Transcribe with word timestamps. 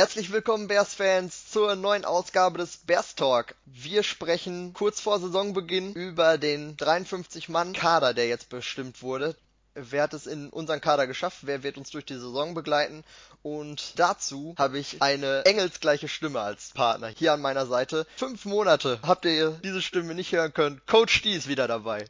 Herzlich 0.00 0.32
willkommen 0.32 0.66
Bears-Fans 0.66 1.50
zur 1.50 1.76
neuen 1.76 2.06
Ausgabe 2.06 2.56
des 2.56 2.78
Bears 2.78 3.16
Talk. 3.16 3.54
Wir 3.66 4.02
sprechen 4.02 4.72
kurz 4.72 4.98
vor 4.98 5.20
Saisonbeginn 5.20 5.92
über 5.92 6.38
den 6.38 6.74
53-Mann-Kader, 6.78 8.14
der 8.14 8.26
jetzt 8.26 8.48
bestimmt 8.48 9.02
wurde. 9.02 9.36
Wer 9.74 10.04
hat 10.04 10.14
es 10.14 10.26
in 10.26 10.48
unseren 10.48 10.80
Kader 10.80 11.06
geschafft? 11.06 11.40
Wer 11.42 11.62
wird 11.62 11.76
uns 11.76 11.90
durch 11.90 12.06
die 12.06 12.14
Saison 12.14 12.54
begleiten? 12.54 13.04
Und 13.42 13.98
dazu 13.98 14.54
habe 14.56 14.78
ich 14.78 15.02
eine 15.02 15.44
engelsgleiche 15.44 16.08
Stimme 16.08 16.40
als 16.40 16.70
Partner 16.70 17.08
hier 17.08 17.34
an 17.34 17.42
meiner 17.42 17.66
Seite. 17.66 18.06
Fünf 18.16 18.46
Monate 18.46 19.00
habt 19.02 19.26
ihr 19.26 19.50
diese 19.62 19.82
Stimme 19.82 20.14
nicht 20.14 20.32
hören 20.32 20.54
können. 20.54 20.80
Coach 20.86 21.14
Stee 21.14 21.34
ist 21.34 21.46
wieder 21.46 21.68
dabei. 21.68 22.06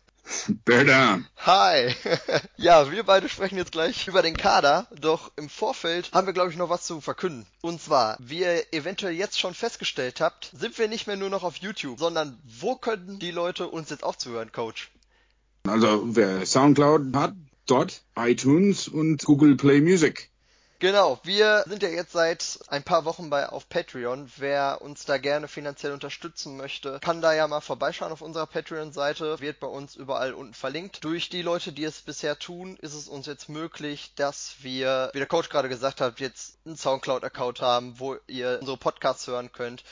Better. 0.65 1.21
Hi. 1.39 1.95
ja, 2.57 2.91
wir 2.91 3.03
beide 3.03 3.29
sprechen 3.29 3.57
jetzt 3.57 3.73
gleich 3.73 4.09
über 4.09 4.23
den 4.23 4.37
Kader, 4.37 4.87
doch 5.01 5.33
im 5.37 5.49
Vorfeld 5.49 6.11
haben 6.13 6.27
wir, 6.27 6.35
glaube 6.35 6.51
ich, 6.51 6.57
noch 6.57 6.71
was 6.71 6.85
zu 6.85 7.01
verkünden. 7.01 7.47
Und 7.61 7.81
zwar, 7.81 8.17
wie 8.21 8.41
ihr 8.41 8.73
eventuell 8.73 9.15
jetzt 9.15 9.39
schon 9.39 9.55
festgestellt 9.55 10.21
habt, 10.21 10.51
sind 10.57 10.79
wir 10.79 10.89
nicht 10.89 11.07
mehr 11.07 11.17
nur 11.17 11.31
noch 11.31 11.43
auf 11.43 11.57
YouTube, 11.57 11.99
sondern 11.99 12.39
wo 12.45 12.77
können 12.77 13.19
die 13.19 13.31
Leute 13.31 13.69
uns 13.69 13.91
jetzt 13.91 14.05
aufzuhören, 14.05 14.53
Coach? 14.53 14.91
Also, 15.67 16.03
wer 16.05 16.47
Soundcloud 16.47 17.15
hat, 17.15 17.35
dort 17.67 18.03
iTunes 18.17 18.89
und 18.89 19.25
Google 19.25 19.57
Play 19.57 19.81
Music. 19.81 20.31
Genau, 20.81 21.21
wir 21.25 21.63
sind 21.67 21.83
ja 21.83 21.91
jetzt 21.91 22.13
seit 22.13 22.59
ein 22.69 22.83
paar 22.83 23.05
Wochen 23.05 23.29
bei 23.29 23.47
auf 23.47 23.69
Patreon. 23.69 24.33
Wer 24.39 24.81
uns 24.81 25.05
da 25.05 25.19
gerne 25.19 25.47
finanziell 25.47 25.93
unterstützen 25.93 26.57
möchte, 26.57 26.99
kann 27.01 27.21
da 27.21 27.35
ja 27.35 27.47
mal 27.47 27.61
vorbeischauen 27.61 28.13
auf 28.13 28.23
unserer 28.23 28.47
Patreon-Seite. 28.47 29.41
Wird 29.41 29.61
bei 29.61 29.67
uns 29.67 29.95
überall 29.95 30.33
unten 30.33 30.55
verlinkt. 30.55 31.05
Durch 31.05 31.29
die 31.29 31.43
Leute, 31.43 31.73
die 31.73 31.85
es 31.85 32.01
bisher 32.01 32.39
tun, 32.39 32.79
ist 32.81 32.95
es 32.95 33.09
uns 33.09 33.27
jetzt 33.27 33.51
möglich, 33.51 34.15
dass 34.17 34.55
wir, 34.61 35.11
wie 35.13 35.19
der 35.19 35.27
Coach 35.27 35.51
gerade 35.51 35.69
gesagt 35.69 36.01
hat, 36.01 36.19
jetzt 36.19 36.57
einen 36.65 36.79
Soundcloud-Account 36.79 37.61
haben, 37.61 38.01
wo 38.01 38.17
ihr 38.27 38.57
unsere 38.61 38.79
Podcasts 38.79 39.27
hören 39.27 39.53
könnt. 39.53 39.85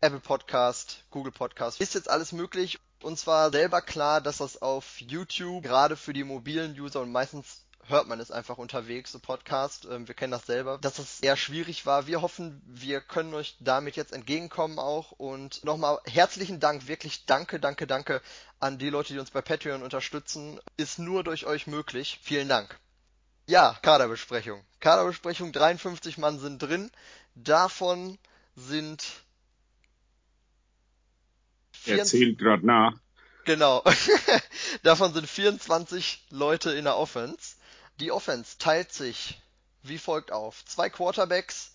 Apple 0.00 0.18
Podcast, 0.18 1.04
Google 1.10 1.30
Podcast. 1.30 1.80
Ist 1.80 1.94
jetzt 1.94 2.10
alles 2.10 2.32
möglich. 2.32 2.80
Uns 3.04 3.28
war 3.28 3.52
selber 3.52 3.82
klar, 3.82 4.20
dass 4.20 4.38
das 4.38 4.60
auf 4.60 5.00
YouTube 5.00 5.62
gerade 5.62 5.96
für 5.96 6.12
die 6.12 6.24
mobilen 6.24 6.72
User 6.76 7.02
und 7.02 7.12
meistens 7.12 7.63
hört 7.88 8.08
man 8.08 8.20
es 8.20 8.30
einfach 8.30 8.58
unterwegs, 8.58 9.12
so 9.12 9.18
Podcast. 9.18 9.86
Ähm, 9.90 10.08
wir 10.08 10.14
kennen 10.14 10.30
das 10.30 10.46
selber, 10.46 10.78
dass 10.78 10.98
es 10.98 11.20
eher 11.20 11.36
schwierig 11.36 11.86
war. 11.86 12.06
Wir 12.06 12.22
hoffen, 12.22 12.62
wir 12.66 13.00
können 13.00 13.34
euch 13.34 13.56
damit 13.60 13.96
jetzt 13.96 14.12
entgegenkommen 14.12 14.78
auch. 14.78 15.12
Und 15.12 15.62
nochmal 15.64 15.98
herzlichen 16.04 16.60
Dank, 16.60 16.88
wirklich 16.88 17.26
danke, 17.26 17.60
danke, 17.60 17.86
danke 17.86 18.20
an 18.60 18.78
die 18.78 18.90
Leute, 18.90 19.12
die 19.12 19.18
uns 19.18 19.30
bei 19.30 19.42
Patreon 19.42 19.82
unterstützen. 19.82 20.60
Ist 20.76 20.98
nur 20.98 21.24
durch 21.24 21.46
euch 21.46 21.66
möglich. 21.66 22.20
Vielen 22.22 22.48
Dank. 22.48 22.78
Ja, 23.46 23.78
Kaderbesprechung. 23.82 24.64
Kaderbesprechung, 24.80 25.52
53 25.52 26.18
Mann 26.18 26.38
sind 26.38 26.62
drin. 26.62 26.90
Davon 27.34 28.18
sind... 28.56 29.04
Er 31.86 32.04
zählt 32.04 32.38
gerade 32.38 32.64
nach. 32.64 32.94
Genau. 33.44 33.84
Davon 34.82 35.12
sind 35.12 35.28
24 35.28 36.24
Leute 36.30 36.70
in 36.70 36.84
der 36.84 36.96
Offense. 36.96 37.56
Die 38.00 38.10
Offense 38.10 38.56
teilt 38.58 38.92
sich 38.92 39.40
wie 39.84 39.98
folgt 39.98 40.32
auf. 40.32 40.64
Zwei 40.64 40.88
Quarterbacks, 40.88 41.72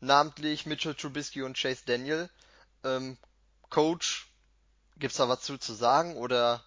namentlich 0.00 0.66
Mitchell 0.66 0.94
Trubisky 0.94 1.42
und 1.42 1.56
Chase 1.56 1.82
Daniel. 1.86 2.28
Ähm, 2.84 3.16
Coach, 3.70 4.30
gibt's 4.98 5.16
da 5.16 5.28
was 5.28 5.40
zu, 5.40 5.58
zu 5.58 5.72
sagen 5.72 6.16
oder? 6.16 6.62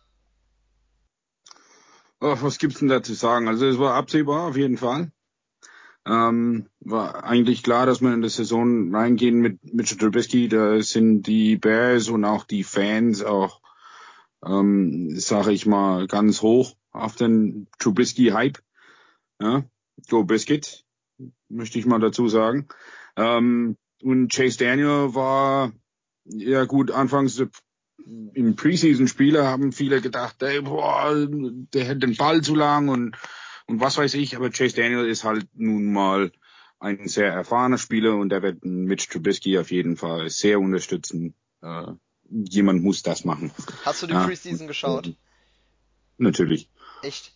Oh, 2.20 2.36
was 2.42 2.58
gibt's 2.58 2.80
denn 2.80 2.88
da 2.88 3.04
zu 3.04 3.14
sagen? 3.14 3.48
Also 3.48 3.68
es 3.68 3.78
war 3.78 3.94
absehbar 3.94 4.48
auf 4.48 4.58
jeden 4.58 4.78
Fall. 4.78 5.12
Ähm, 6.08 6.70
war 6.80 7.24
eigentlich 7.24 7.64
klar, 7.64 7.86
dass 7.86 8.02
wir 8.02 8.14
in 8.14 8.22
der 8.22 8.30
Saison 8.30 8.94
reingehen 8.94 9.40
mit 9.40 9.74
Mitchell 9.74 9.98
Trubisky. 9.98 10.48
Da 10.48 10.82
sind 10.82 11.24
die 11.24 11.58
Bears 11.58 12.10
und 12.10 12.26
auch 12.26 12.44
die 12.44 12.64
Fans 12.64 13.24
auch, 13.24 13.62
ähm, 14.44 15.20
sage 15.20 15.52
ich 15.52 15.66
mal, 15.66 16.08
ganz 16.08 16.42
hoch 16.42 16.76
auf 16.96 17.16
den 17.16 17.68
Trubisky-Hype. 17.80 18.60
Ja, 19.42 19.64
Go 20.10 20.24
Biscuit, 20.24 20.86
möchte 21.50 21.80
ich 21.80 21.86
mal 21.86 22.00
dazu 22.00 22.28
sagen. 22.28 22.68
Ähm, 23.16 23.78
und 24.02 24.32
Chase 24.32 24.58
Daniel 24.58 25.14
war, 25.14 25.74
ja 26.26 26.66
gut, 26.66 26.92
anfangs 26.92 27.42
im 28.34 28.56
Preseason-Spieler 28.56 29.48
haben 29.48 29.72
viele 29.72 30.02
gedacht, 30.02 30.42
ey, 30.44 30.62
boah, 30.62 31.28
der 31.74 31.86
hätte 31.86 32.00
den 32.00 32.16
Ball 32.16 32.42
zu 32.42 32.56
lang 32.56 32.90
und, 32.90 33.18
und 33.66 33.80
was 33.80 33.98
weiß 33.98 34.14
ich, 34.16 34.36
aber 34.36 34.52
Chase 34.52 34.76
Daniel 34.76 35.06
ist 35.06 35.24
halt 35.24 35.48
nun 35.54 35.92
mal 35.92 36.32
ein 36.80 37.08
sehr 37.08 37.32
erfahrener 37.32 37.78
Spieler 37.78 38.16
und 38.16 38.30
der 38.30 38.44
wird 38.44 38.64
Mitch 38.64 39.08
Trubisky 39.10 39.58
auf 39.58 39.72
jeden 39.72 39.98
Fall 39.98 40.30
sehr 40.30 40.60
unterstützen. 40.60 41.34
Äh, 41.62 41.94
jemand 42.30 42.84
muss 42.84 43.02
das 43.02 43.26
machen. 43.26 43.52
Hast 43.84 44.04
du 44.04 44.08
die 44.08 44.14
ja. 44.14 44.26
Preseason 44.26 44.68
geschaut? 44.68 45.16
Natürlich. 46.18 46.70
Echt? 47.06 47.32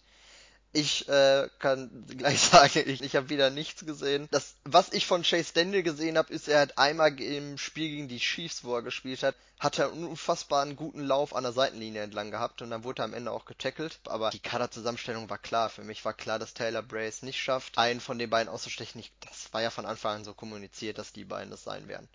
Ich 0.71 1.09
äh, 1.09 1.49
kann 1.57 2.05
gleich 2.07 2.39
sagen, 2.51 2.83
ich, 2.85 3.01
ich 3.01 3.15
habe 3.15 3.29
wieder 3.29 3.49
nichts 3.49 3.85
gesehen. 3.85 4.27
Das, 4.31 4.55
was 4.63 4.93
ich 4.93 5.07
von 5.07 5.23
Chase 5.23 5.53
Daniel 5.53 5.81
gesehen 5.81 6.17
habe, 6.17 6.31
ist, 6.31 6.47
er 6.47 6.61
hat 6.61 6.77
einmal 6.77 7.19
im 7.19 7.57
Spiel 7.57 7.89
gegen 7.89 8.07
die 8.07 8.19
Chiefs, 8.19 8.63
wo 8.63 8.75
er 8.75 8.83
gespielt 8.83 9.23
hat, 9.23 9.35
hat 9.59 9.79
er 9.79 9.91
einen 9.91 10.05
unfassbaren 10.05 10.75
guten 10.75 11.01
Lauf 11.01 11.35
an 11.35 11.43
der 11.43 11.53
Seitenlinie 11.53 12.03
entlang 12.03 12.29
gehabt 12.29 12.61
und 12.61 12.69
dann 12.69 12.83
wurde 12.83 13.01
er 13.01 13.05
am 13.05 13.13
Ende 13.15 13.31
auch 13.31 13.45
getackelt. 13.45 13.99
Aber 14.05 14.29
die 14.29 14.39
Kaderzusammenstellung 14.39 15.29
war 15.29 15.39
klar. 15.39 15.69
Für 15.69 15.83
mich 15.83 16.05
war 16.05 16.13
klar, 16.13 16.37
dass 16.37 16.53
Taylor 16.53 16.83
Brace 16.83 17.23
nicht 17.23 17.41
schafft, 17.41 17.77
einen 17.77 17.99
von 17.99 18.19
den 18.19 18.29
beiden 18.29 18.51
auszustechen. 18.51 19.03
Das 19.21 19.51
war 19.53 19.61
ja 19.61 19.71
von 19.71 19.85
Anfang 19.87 20.17
an 20.17 20.23
so 20.23 20.33
kommuniziert, 20.33 20.99
dass 20.99 21.13
die 21.13 21.25
beiden 21.25 21.49
das 21.49 21.63
sein 21.63 21.87
werden. 21.87 22.07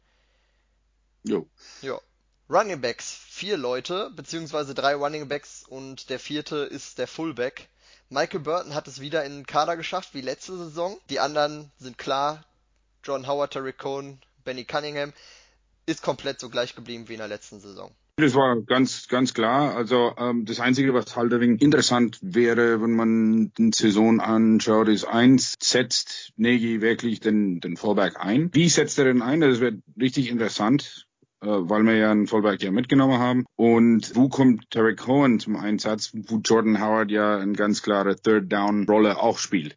Jo. 1.25 1.49
Jo. 1.83 2.01
Running 2.51 2.83
Backs, 2.83 3.19
vier 3.31 3.57
Leute, 3.57 4.11
beziehungsweise 4.15 4.75
drei 4.75 4.95
Running 4.95 5.29
Backs 5.29 5.65
und 5.67 6.11
der 6.11 6.19
vierte 6.19 6.57
ist 6.57 6.99
der 6.99 7.07
Fullback. 7.07 7.69
Michael 8.11 8.41
Burton 8.41 8.75
hat 8.75 8.87
es 8.87 9.01
wieder 9.01 9.25
in 9.25 9.33
den 9.33 9.47
Kader 9.47 9.79
geschafft, 9.79 10.11
wie 10.13 10.21
letzte 10.21 10.57
Saison. 10.59 10.99
Die 11.09 11.21
anderen 11.21 11.71
sind 11.79 11.97
klar. 11.97 12.45
John 13.03 13.27
Howard, 13.27 13.55
Terry 13.55 13.73
Cohn, 13.73 14.19
Benny 14.45 14.65
Cunningham 14.65 15.15
ist 15.87 16.03
komplett 16.03 16.39
so 16.39 16.51
gleich 16.51 16.75
geblieben 16.75 17.09
wie 17.09 17.15
in 17.15 17.19
der 17.19 17.29
letzten 17.29 17.61
Saison. 17.61 17.91
Das 18.17 18.35
war 18.35 18.61
ganz, 18.61 19.09
ganz 19.09 19.35
klar. 19.35 19.75
Also 19.75 20.13
ähm, 20.19 20.45
das 20.45 20.61
Einzige, 20.61 20.95
was 20.95 21.17
halt 21.17 21.33
ein 21.33 21.41
wenig 21.41 21.63
interessant 21.63 22.19
wäre, 22.23 22.81
wenn 22.81 22.95
man 22.95 23.53
die 23.59 23.73
Saison 23.75 24.21
anschaut, 24.21 24.89
ist 24.89 25.05
eins, 25.05 25.55
setzt 25.61 26.33
Negi 26.37 26.81
wirklich 26.81 27.21
den, 27.21 27.61
den 27.61 27.77
Fallback 27.77 28.21
ein? 28.21 28.51
Wie 28.53 28.69
setzt 28.69 28.99
er 28.99 29.07
den 29.07 29.23
ein? 29.23 29.41
Das 29.41 29.61
wird 29.61 29.83
richtig 29.99 30.29
interessant. 30.29 31.07
Äh, 31.45 31.69
weil 31.69 31.83
wir 31.83 31.97
ja 31.97 32.11
einen 32.11 32.27
Vollberg 32.27 32.63
ja 32.63 32.71
mitgenommen 32.71 33.19
haben. 33.19 33.45
Und 33.57 34.17
wo 34.17 34.29
kommt 34.29 34.71
Terry 34.71 34.97
Cohen 34.97 35.41
zum 35.41 35.57
Einsatz, 35.57 36.11
wo 36.15 36.39
Jordan 36.39 36.81
Howard 36.81 37.11
ja 37.11 37.39
eine 37.39 37.53
ganz 37.53 37.83
klare 37.83 38.17
Third 38.17 38.51
Down 38.51 38.87
Rolle 38.89 39.21
auch 39.21 39.39
spielt? 39.39 39.77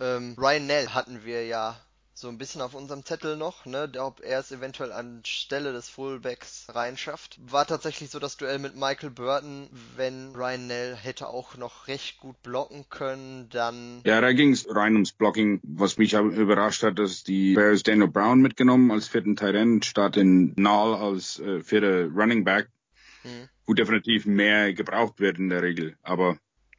Ähm, 0.00 0.36
Ryan 0.38 0.66
Nell 0.66 0.88
hatten 0.88 1.24
wir 1.24 1.44
ja 1.44 1.76
so 2.22 2.28
ein 2.28 2.38
bisschen 2.38 2.62
auf 2.62 2.74
unserem 2.74 3.04
Zettel 3.04 3.36
noch, 3.36 3.66
ne, 3.66 3.90
ob 3.98 4.20
er 4.22 4.38
es 4.38 4.52
eventuell 4.52 4.92
anstelle 4.92 5.72
des 5.72 5.88
Fullbacks 5.88 6.66
reinschafft. 6.68 7.38
War 7.50 7.66
tatsächlich 7.66 8.10
so 8.10 8.20
das 8.20 8.36
Duell 8.36 8.60
mit 8.60 8.76
Michael 8.76 9.10
Burton, 9.10 9.68
wenn 9.96 10.32
Ryan 10.34 10.68
Nell 10.68 10.96
hätte 10.96 11.26
auch 11.26 11.56
noch 11.56 11.88
recht 11.88 12.20
gut 12.20 12.40
blocken 12.42 12.86
können, 12.88 13.48
dann... 13.50 14.00
Ja, 14.04 14.20
da 14.20 14.32
ging 14.32 14.52
es 14.52 14.66
rein 14.72 14.94
ums 14.94 15.12
Blocking, 15.12 15.60
was 15.64 15.98
mich 15.98 16.14
überrascht 16.14 16.84
hat, 16.84 16.98
dass 16.98 17.24
die 17.24 17.54
Bears 17.54 17.82
Daniel 17.82 18.08
Brown 18.08 18.40
mitgenommen 18.40 18.92
als 18.92 19.08
vierten 19.08 19.34
Tight 19.34 19.56
End 19.56 19.84
statt 19.84 20.16
in 20.16 20.54
Nall 20.56 20.94
als 20.94 21.40
äh, 21.40 21.60
vierter 21.60 22.06
Running 22.06 22.44
Back, 22.44 22.68
hm. 23.22 23.48
wo 23.66 23.74
definitiv 23.74 24.26
mehr 24.26 24.72
gebraucht 24.72 25.18
wird 25.18 25.38
in 25.38 25.48
der 25.48 25.62
Regel, 25.62 25.96
aber 26.02 26.38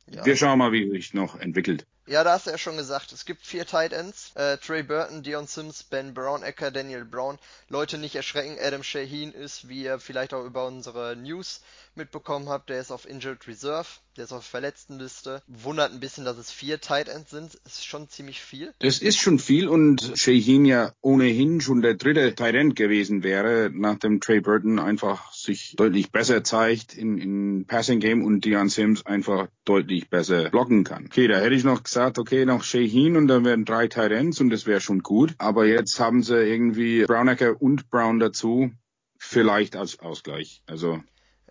ja. 0.10 0.25
wir 0.25 0.38
schauen 0.38 0.60
mal, 0.60 0.72
wie 0.72 0.89
sich 0.89 1.13
noch 1.13 1.38
entwickelt. 1.38 1.86
Ja, 2.05 2.25
da 2.25 2.33
hast 2.33 2.47
du 2.47 2.51
ja 2.51 2.57
schon 2.57 2.75
gesagt, 2.75 3.13
es 3.13 3.23
gibt 3.23 3.45
vier 3.45 3.65
Tight 3.65 3.94
Ends. 3.94 4.31
Äh, 4.35 4.57
Trey 4.57 4.83
Burton, 4.83 5.23
Dion 5.23 5.47
Sims, 5.47 5.83
Ben 5.83 6.13
Brown, 6.13 6.44
Ecker, 6.44 6.69
Daniel 6.69 7.05
Brown. 7.05 7.39
Leute 7.69 7.97
nicht 7.97 8.13
erschrecken, 8.15 8.57
Adam 8.61 8.83
Shaheen 8.83 9.31
ist, 9.31 9.69
wie 9.69 9.83
ihr 9.83 10.00
vielleicht 10.00 10.33
auch 10.33 10.44
über 10.44 10.65
unsere 10.65 11.15
News 11.15 11.61
mitbekommen 11.98 12.50
habt, 12.50 12.69
der 12.69 12.80
ist 12.80 12.92
auf 12.92 13.07
Injured 13.07 13.48
Reserve, 13.48 13.88
der 14.18 14.25
ist 14.25 14.31
auf 14.31 14.44
Verletztenliste. 14.45 15.42
Wundert 15.48 15.92
ein 15.92 16.00
bisschen, 16.00 16.25
dass 16.25 16.38
es 16.38 16.51
vier 16.51 16.80
Tight 16.80 17.10
Ends 17.10 17.31
sind. 17.31 17.56
Ist 17.66 17.86
schon 17.86 18.10
ziemlich 18.10 18.42
viel. 18.42 18.74
Das 18.80 19.00
ist 19.00 19.18
schon 19.18 19.40
viel 19.40 19.68
und 19.68 20.13
Shaheen 20.16 20.66
ja 20.66 20.94
ohnehin 21.01 21.62
schon 21.62 21.81
der 21.81 21.95
dritte 21.95 22.36
Tight 22.36 22.56
End 22.56 22.75
gewesen 22.75 23.24
wäre, 23.24 23.69
nachdem 23.74 24.19
Trey 24.19 24.40
Burton 24.40 24.80
einfach 24.80 25.34
sich 25.34 25.75
deutlich 25.78 26.12
besser 26.12 26.44
zeigt 26.44 26.94
in, 26.94 27.18
in 27.18 27.66
Passing 27.66 28.00
Game 28.00 28.24
und 28.24 28.46
Dion 28.46 28.69
Sims 28.69 29.06
einfach 29.06 29.48
deutlich 29.66 30.10
besser 30.10 30.50
blocken 30.50 30.84
kann. 30.84 31.06
Okay, 31.06 31.28
da 31.28 31.39
hätte 31.39 31.56
ich 31.56 31.63
noch 31.63 31.84
gesagt, 31.84 32.19
okay, 32.19 32.46
noch 32.46 32.63
Shaheen 32.63 33.18
und 33.18 33.28
dann 33.28 33.46
wären 33.46 33.66
drei 33.66 33.88
Tight 33.88 34.12
Ends 34.12 34.39
und 34.39 34.50
das 34.50 34.66
wäre 34.66 34.81
schon 34.81 35.00
gut. 35.00 35.34
Aber 35.38 35.66
jetzt 35.66 36.00
haben 36.00 36.24
sie 36.24 36.38
irgendwie 36.38 37.06
Brownecker 37.06 37.62
und 37.62 37.89
Brown 37.89 38.19
dazu, 38.19 38.72
vielleicht 39.18 39.75
als 39.75 40.00
Ausgleich. 40.00 40.62
Also 40.68 41.01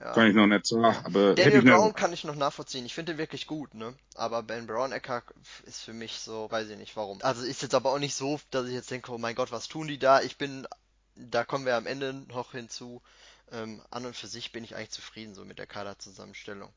ja. 0.02 0.12
kann 0.12 0.26
ich 0.26 0.34
noch 0.34 0.46
nicht 0.46 0.66
sagen. 0.66 0.84
Aber 1.04 1.34
Daniel 1.34 1.62
Brown 1.62 1.86
nicht... 1.86 1.96
kann 1.96 2.12
ich 2.12 2.24
noch 2.24 2.34
nachvollziehen. 2.34 2.84
Ich 2.84 2.94
finde 2.94 3.12
den 3.12 3.18
wirklich 3.18 3.46
gut, 3.46 3.74
ne? 3.74 3.94
Aber 4.14 4.42
Ben 4.42 4.66
Brown 4.66 4.92
Ecker 4.92 5.22
ist 5.64 5.82
für 5.82 5.92
mich 5.92 6.18
so, 6.18 6.50
weiß 6.50 6.68
ich 6.68 6.78
nicht 6.78 6.96
warum. 6.96 7.20
Also 7.22 7.44
ist 7.44 7.62
jetzt 7.62 7.74
aber 7.74 7.92
auch 7.92 7.98
nicht 7.98 8.14
so, 8.14 8.40
dass 8.50 8.66
ich 8.66 8.74
jetzt 8.74 8.90
denke, 8.90 9.12
oh 9.12 9.18
mein 9.18 9.34
Gott, 9.34 9.52
was 9.52 9.68
tun 9.68 9.86
die 9.86 9.98
da? 9.98 10.20
Ich 10.20 10.38
bin, 10.38 10.66
da 11.14 11.44
kommen 11.44 11.66
wir 11.66 11.76
am 11.76 11.86
Ende 11.86 12.12
noch 12.28 12.52
hinzu. 12.52 13.00
Ähm, 13.52 13.82
an 13.90 14.06
und 14.06 14.16
für 14.16 14.28
sich 14.28 14.50
bin 14.50 14.64
ich 14.64 14.74
eigentlich 14.74 14.90
zufrieden 14.90 15.34
so 15.34 15.44
mit 15.44 15.58
der 15.58 15.66
Kaderzusammenstellung. 15.66 16.72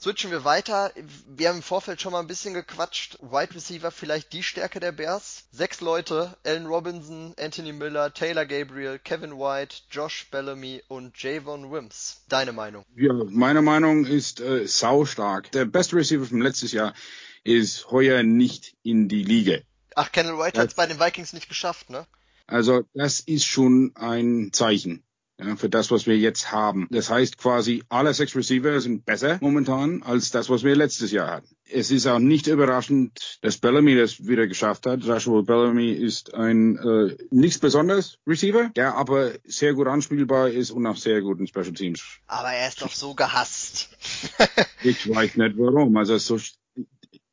Switchen 0.00 0.30
wir 0.30 0.44
weiter. 0.44 0.92
Wir 1.26 1.48
haben 1.48 1.56
im 1.56 1.62
Vorfeld 1.62 2.00
schon 2.00 2.12
mal 2.12 2.20
ein 2.20 2.26
bisschen 2.26 2.52
gequatscht. 2.52 3.18
Wide 3.22 3.54
Receiver 3.54 3.90
vielleicht 3.90 4.32
die 4.32 4.42
Stärke 4.42 4.80
der 4.80 4.92
Bears. 4.92 5.44
Sechs 5.50 5.80
Leute. 5.80 6.36
Allen 6.44 6.66
Robinson, 6.66 7.34
Anthony 7.38 7.72
Miller, 7.72 8.12
Taylor 8.12 8.44
Gabriel, 8.44 8.98
Kevin 8.98 9.38
White, 9.38 9.76
Josh 9.90 10.28
Bellamy 10.30 10.82
und 10.88 11.16
Javon 11.22 11.70
Wims. 11.70 12.22
Deine 12.28 12.52
Meinung? 12.52 12.84
Ja, 12.96 13.12
meine 13.12 13.62
Meinung 13.62 14.04
ist 14.04 14.40
äh, 14.40 14.66
sau 14.66 15.04
stark. 15.06 15.50
Der 15.52 15.64
beste 15.64 15.96
Receiver 15.96 16.26
vom 16.26 16.42
letztes 16.42 16.72
Jahr 16.72 16.92
ist 17.44 17.90
heuer 17.90 18.22
nicht 18.22 18.76
in 18.82 19.08
die 19.08 19.22
Liga. 19.22 19.58
Ach, 19.94 20.10
Kenneth 20.12 20.38
White 20.38 20.60
hat 20.60 20.68
es 20.68 20.74
bei 20.74 20.86
den 20.86 20.98
Vikings 20.98 21.32
nicht 21.32 21.48
geschafft, 21.48 21.88
ne? 21.88 22.06
Also 22.46 22.82
das 22.92 23.20
ist 23.20 23.46
schon 23.46 23.92
ein 23.94 24.50
Zeichen 24.52 25.02
ja, 25.40 25.56
für 25.56 25.68
das, 25.68 25.90
was 25.90 26.06
wir 26.06 26.16
jetzt 26.16 26.52
haben. 26.52 26.86
Das 26.90 27.10
heißt 27.10 27.38
quasi, 27.38 27.82
alle 27.88 28.14
sechs 28.14 28.36
Receiver 28.36 28.80
sind 28.80 29.04
besser 29.04 29.38
momentan 29.40 30.02
als 30.02 30.30
das, 30.30 30.48
was 30.48 30.62
wir 30.62 30.76
letztes 30.76 31.10
Jahr 31.10 31.30
hatten. 31.30 31.56
Es 31.70 31.90
ist 31.90 32.06
auch 32.06 32.18
nicht 32.18 32.46
überraschend, 32.46 33.38
dass 33.42 33.58
Bellamy 33.58 33.96
das 33.96 34.26
wieder 34.26 34.46
geschafft 34.46 34.86
hat. 34.86 35.02
Joshua 35.02 35.42
Bellamy 35.42 35.90
ist 35.92 36.34
ein 36.34 36.76
äh, 36.76 37.16
nichts 37.30 37.58
besonderes 37.58 38.18
Receiver, 38.26 38.70
der 38.76 38.94
aber 38.94 39.32
sehr 39.44 39.74
gut 39.74 39.88
anspielbar 39.88 40.50
ist 40.50 40.70
und 40.70 40.86
auch 40.86 40.96
sehr 40.96 41.20
gut 41.22 41.40
in 41.40 41.46
Special 41.46 41.72
Teams. 41.72 42.02
Aber 42.26 42.50
er 42.50 42.68
ist 42.68 42.82
doch 42.82 42.92
so 42.92 43.14
gehasst. 43.14 43.88
ich 44.82 45.08
weiß 45.08 45.36
nicht 45.36 45.58
warum. 45.58 45.96
Also 45.96 46.18
so 46.18 46.38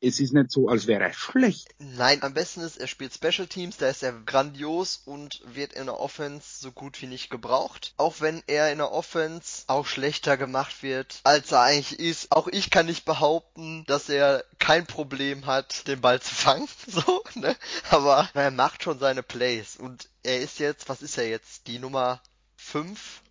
es 0.02 0.18
ist 0.18 0.32
nicht 0.32 0.50
so, 0.50 0.68
als 0.68 0.88
wäre 0.88 1.04
er 1.04 1.12
schlecht. 1.12 1.68
Nein, 1.78 2.22
am 2.22 2.34
besten 2.34 2.60
ist, 2.60 2.78
er 2.78 2.88
spielt 2.88 3.14
Special 3.14 3.46
Teams, 3.46 3.76
da 3.76 3.88
ist 3.88 4.02
er 4.02 4.12
grandios 4.12 5.00
und 5.04 5.40
wird 5.44 5.72
in 5.74 5.86
der 5.86 6.00
Offense 6.00 6.58
so 6.60 6.72
gut 6.72 7.00
wie 7.00 7.06
nicht 7.06 7.30
gebraucht. 7.30 7.94
Auch 7.96 8.20
wenn 8.20 8.42
er 8.48 8.72
in 8.72 8.78
der 8.78 8.90
Offense 8.90 9.62
auch 9.68 9.86
schlechter 9.86 10.36
gemacht 10.36 10.82
wird, 10.82 11.20
als 11.22 11.52
er 11.52 11.60
eigentlich 11.62 12.00
ist. 12.00 12.32
Auch 12.32 12.48
ich 12.48 12.70
kann 12.70 12.86
nicht 12.86 13.04
behaupten, 13.04 13.84
dass 13.86 14.08
er 14.08 14.44
kein 14.58 14.86
Problem 14.86 15.46
hat, 15.46 15.86
den 15.86 16.00
Ball 16.00 16.20
zu 16.20 16.34
fangen, 16.34 16.68
so, 16.88 17.22
ne? 17.36 17.56
Aber 17.90 18.28
er 18.34 18.50
macht 18.50 18.82
schon 18.82 18.98
seine 18.98 19.22
Plays 19.22 19.76
und 19.76 20.08
er 20.24 20.40
ist 20.40 20.58
jetzt, 20.58 20.88
was 20.88 21.02
ist 21.02 21.16
er 21.16 21.28
jetzt? 21.28 21.68
Die 21.68 21.78
Nummer 21.78 22.20
5? 22.56 23.22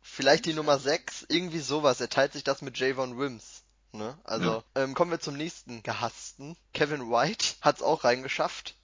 Vielleicht 0.00 0.46
die 0.46 0.54
Nummer 0.54 0.78
6? 0.78 1.26
Irgendwie 1.28 1.60
sowas. 1.60 2.00
Er 2.00 2.08
teilt 2.08 2.32
sich 2.32 2.44
das 2.44 2.62
mit 2.62 2.78
Javon 2.78 3.18
Wims. 3.18 3.55
Ne? 3.96 4.16
Also 4.24 4.50
ja. 4.50 4.82
ähm, 4.82 4.94
kommen 4.94 5.10
wir 5.10 5.20
zum 5.20 5.36
nächsten 5.36 5.82
gehassten. 5.82 6.56
Kevin 6.72 7.10
White 7.10 7.56
hat 7.60 7.76
es 7.76 7.82
auch 7.82 8.04
reingeschafft. 8.04 8.74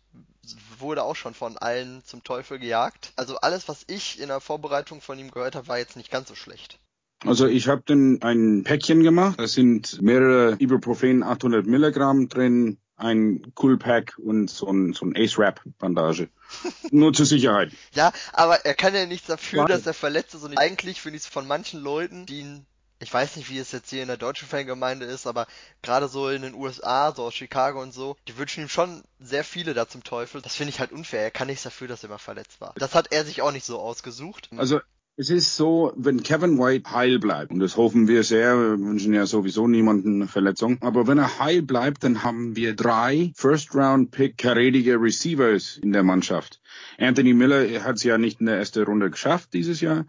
Wurde 0.79 1.05
auch 1.05 1.15
schon 1.15 1.35
von 1.35 1.57
allen 1.57 2.05
zum 2.05 2.25
Teufel 2.25 2.59
gejagt. 2.59 3.13
Also 3.17 3.37
alles, 3.37 3.69
was 3.69 3.85
ich 3.87 4.21
in 4.21 4.29
der 4.29 4.41
Vorbereitung 4.41 5.01
von 5.01 5.19
ihm 5.19 5.31
gehört 5.31 5.55
habe, 5.55 5.69
war 5.69 5.79
jetzt 5.79 5.97
nicht 5.97 6.11
ganz 6.11 6.29
so 6.29 6.35
schlecht. 6.35 6.81
Also 7.25 7.47
ich 7.47 7.69
habe 7.69 7.83
dann 7.87 8.21
ein 8.23 8.65
Päckchen 8.65 9.03
gemacht. 9.03 9.39
Da 9.39 9.47
sind 9.47 10.03
mehrere 10.03 10.57
Ibuprofen 10.59 11.23
800 11.23 11.67
Milligramm 11.67 12.29
drin, 12.29 12.79
ein 12.97 13.53
Cool 13.61 13.79
Pack 13.79 14.19
und 14.19 14.51
so 14.51 14.67
ein, 14.67 14.93
so 14.93 15.07
ein 15.07 15.15
Ace 15.17 15.39
Wrap 15.39 15.61
Bandage. 15.79 16.29
Nur 16.91 17.13
zur 17.13 17.27
Sicherheit. 17.27 17.73
Ja, 17.95 18.13
aber 18.33 18.65
er 18.65 18.75
kann 18.75 18.95
ja 18.95 19.07
nichts 19.07 19.29
dafür, 19.29 19.67
dass 19.67 19.87
er 19.87 19.95
verletzt 19.95 20.35
ist 20.35 20.43
und 20.43 20.59
eigentlich 20.59 21.01
finde 21.01 21.17
ich 21.17 21.25
es 21.25 21.29
von 21.29 21.47
manchen 21.47 21.81
Leuten, 21.81 22.27
die 22.27 22.41
ihn 22.41 22.67
ich 23.03 23.13
weiß 23.13 23.37
nicht, 23.37 23.51
wie 23.51 23.59
es 23.59 23.73
jetzt 23.73 23.91
hier 23.91 24.03
in 24.03 24.09
der 24.09 24.17
deutschen 24.17 24.49
Fangemeinde 24.49 25.07
ist, 25.07 25.27
aber 25.27 25.47
gerade 25.83 26.09
so 26.09 26.29
in 26.29 26.43
den 26.43 26.55
USA, 26.55 27.13
so 27.15 27.25
aus 27.25 27.35
Chicago 27.35 27.83
und 27.83 27.93
so, 27.93 28.17
die 28.29 28.39
wünschen 28.39 28.63
ihm 28.63 28.69
schon 28.69 29.03
sehr 29.19 29.45
viele 29.45 29.75
da 29.75 29.89
zum 29.89 30.05
Teufel. 30.05 30.41
Das 30.41 30.55
finde 30.55 30.71
ich 30.71 30.81
halt 30.81 30.93
unfair. 30.93 31.23
Er 31.23 31.31
kann 31.31 31.49
nichts 31.49 31.65
dafür, 31.65 31.89
dass 31.89 32.03
er 32.03 32.11
mal 32.11 32.19
verletzt 32.19 32.61
war. 32.61 32.75
Das 32.77 32.95
hat 32.95 33.09
er 33.11 33.25
sich 33.25 33.43
auch 33.43 33.53
nicht 33.53 33.65
so 33.65 33.81
ausgesucht. 33.81 34.49
Also 34.57 34.81
es 35.17 35.29
ist 35.29 35.57
so, 35.57 35.93
wenn 35.95 36.23
Kevin 36.23 36.59
White 36.59 36.91
heil 36.91 37.19
bleibt, 37.19 37.51
und 37.51 37.61
das 37.61 37.77
hoffen 37.77 38.09
wir 38.09 38.25
sehr, 38.25 38.57
wir 38.57 38.79
wünschen 38.79 39.13
ja 39.13 39.27
sowieso 39.27 39.69
niemanden 39.69 40.27
Verletzung, 40.27 40.79
aber 40.81 41.07
wenn 41.07 41.19
er 41.19 41.39
heil 41.39 41.61
bleibt, 41.61 42.03
dann 42.05 42.23
haben 42.23 42.57
wir 42.57 42.75
drei 42.75 43.33
First-Round-Pick 43.37 44.39
karätige 44.39 44.95
Receivers 44.95 45.77
in 45.77 45.93
der 45.93 46.03
Mannschaft. 46.03 46.61
Anthony 46.99 47.35
Miller 47.35 47.85
hat 47.85 47.97
es 47.97 48.05
ja 48.05 48.17
nicht 48.17 48.41
in 48.41 48.47
der 48.47 48.57
ersten 48.57 48.85
Runde 48.85 49.11
geschafft 49.11 49.53
dieses 49.53 49.83
Jahr. 49.83 50.07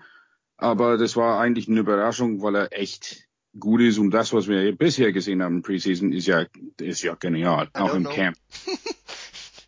Aber 0.63 0.97
das 0.97 1.17
war 1.17 1.41
eigentlich 1.41 1.67
eine 1.67 1.81
Überraschung, 1.81 2.41
weil 2.41 2.55
er 2.55 2.79
echt 2.79 3.27
gut 3.59 3.81
ist 3.81 3.97
und 3.97 4.11
das, 4.11 4.31
was 4.31 4.47
wir 4.47 4.73
bisher 4.73 5.11
gesehen 5.11 5.43
haben 5.43 5.57
im 5.57 5.61
Preseason, 5.61 6.13
ist 6.13 6.25
ja, 6.25 6.45
ist 6.79 7.01
ja 7.01 7.15
genial. 7.15 7.67
Auch 7.73 7.93
im 7.93 8.05
know. 8.05 8.13
Camp. 8.13 8.37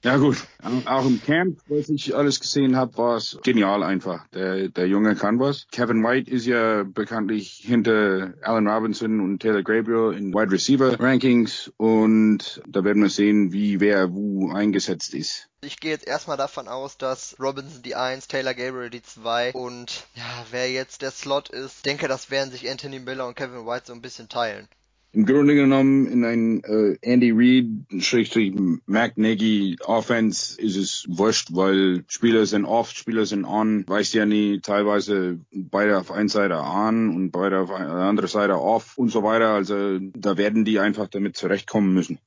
Ja 0.05 0.17
gut, 0.17 0.37
auch 0.85 1.07
im 1.07 1.19
Camp, 1.19 1.57
was 1.67 1.89
ich 1.89 2.15
alles 2.15 2.39
gesehen 2.39 2.75
habe, 2.75 2.95
war 2.95 3.17
es 3.17 3.39
genial 3.43 3.81
einfach. 3.81 4.27
Der, 4.35 4.69
der 4.69 4.87
Junge 4.87 5.15
kann 5.15 5.39
was. 5.39 5.65
Kevin 5.71 6.03
White 6.03 6.29
ist 6.29 6.45
ja 6.45 6.83
bekanntlich 6.83 7.63
hinter 7.65 8.35
Allen 8.43 8.67
Robinson 8.67 9.19
und 9.19 9.39
Taylor 9.39 9.63
Gabriel 9.63 10.15
in 10.15 10.31
Wide 10.31 10.51
Receiver 10.51 10.99
Rankings 10.99 11.71
und 11.77 12.61
da 12.67 12.83
werden 12.83 13.01
wir 13.01 13.09
sehen, 13.09 13.51
wie 13.51 13.79
wer 13.79 14.13
wo 14.13 14.51
eingesetzt 14.51 15.15
ist. 15.15 15.49
Ich 15.61 15.79
gehe 15.79 15.89
jetzt 15.89 16.05
erstmal 16.05 16.37
davon 16.37 16.67
aus, 16.67 16.99
dass 16.99 17.35
Robinson 17.39 17.81
die 17.81 17.95
1, 17.95 18.27
Taylor 18.27 18.53
Gabriel 18.53 18.91
die 18.91 19.01
2 19.01 19.53
und 19.53 20.05
ja, 20.13 20.45
wer 20.51 20.71
jetzt 20.71 21.01
der 21.01 21.09
Slot 21.09 21.49
ist, 21.49 21.83
denke, 21.83 22.07
das 22.07 22.29
werden 22.29 22.51
sich 22.51 22.69
Anthony 22.69 22.99
Miller 22.99 23.25
und 23.25 23.35
Kevin 23.35 23.65
White 23.65 23.85
so 23.87 23.93
ein 23.93 24.03
bisschen 24.03 24.29
teilen 24.29 24.67
im 25.15 25.25
Grunde 25.25 25.55
genommen 25.55 26.07
in 26.07 26.25
ein 26.25 26.63
äh, 26.65 26.97
Andy 27.01 27.31
Reid, 27.33 28.03
Schrägstrich 28.03 28.53
Mac 28.85 29.17
Nagy 29.17 29.77
Offense 29.85 30.61
ist 30.61 30.75
es 30.75 31.05
wurscht, 31.07 31.49
weil 31.53 32.03
Spieler 32.07 32.45
sind 32.45 32.65
off, 32.65 32.91
Spieler 32.91 33.25
sind 33.25 33.45
on, 33.45 33.87
weiß 33.87 34.11
ja 34.13 34.25
nie, 34.25 34.59
teilweise 34.59 35.39
beide 35.53 35.97
auf 35.97 36.11
einer 36.11 36.29
Seite 36.29 36.57
on 36.57 37.15
und 37.15 37.31
beide 37.31 37.59
auf 37.61 37.71
einer 37.71 37.93
anderen 37.93 38.29
Seite 38.29 38.59
off 38.59 38.97
und 38.97 39.09
so 39.09 39.23
weiter. 39.23 39.49
Also 39.49 39.99
da 39.99 40.37
werden 40.37 40.65
die 40.65 40.79
einfach 40.79 41.07
damit 41.07 41.37
zurechtkommen 41.37 41.93
müssen. 41.93 42.19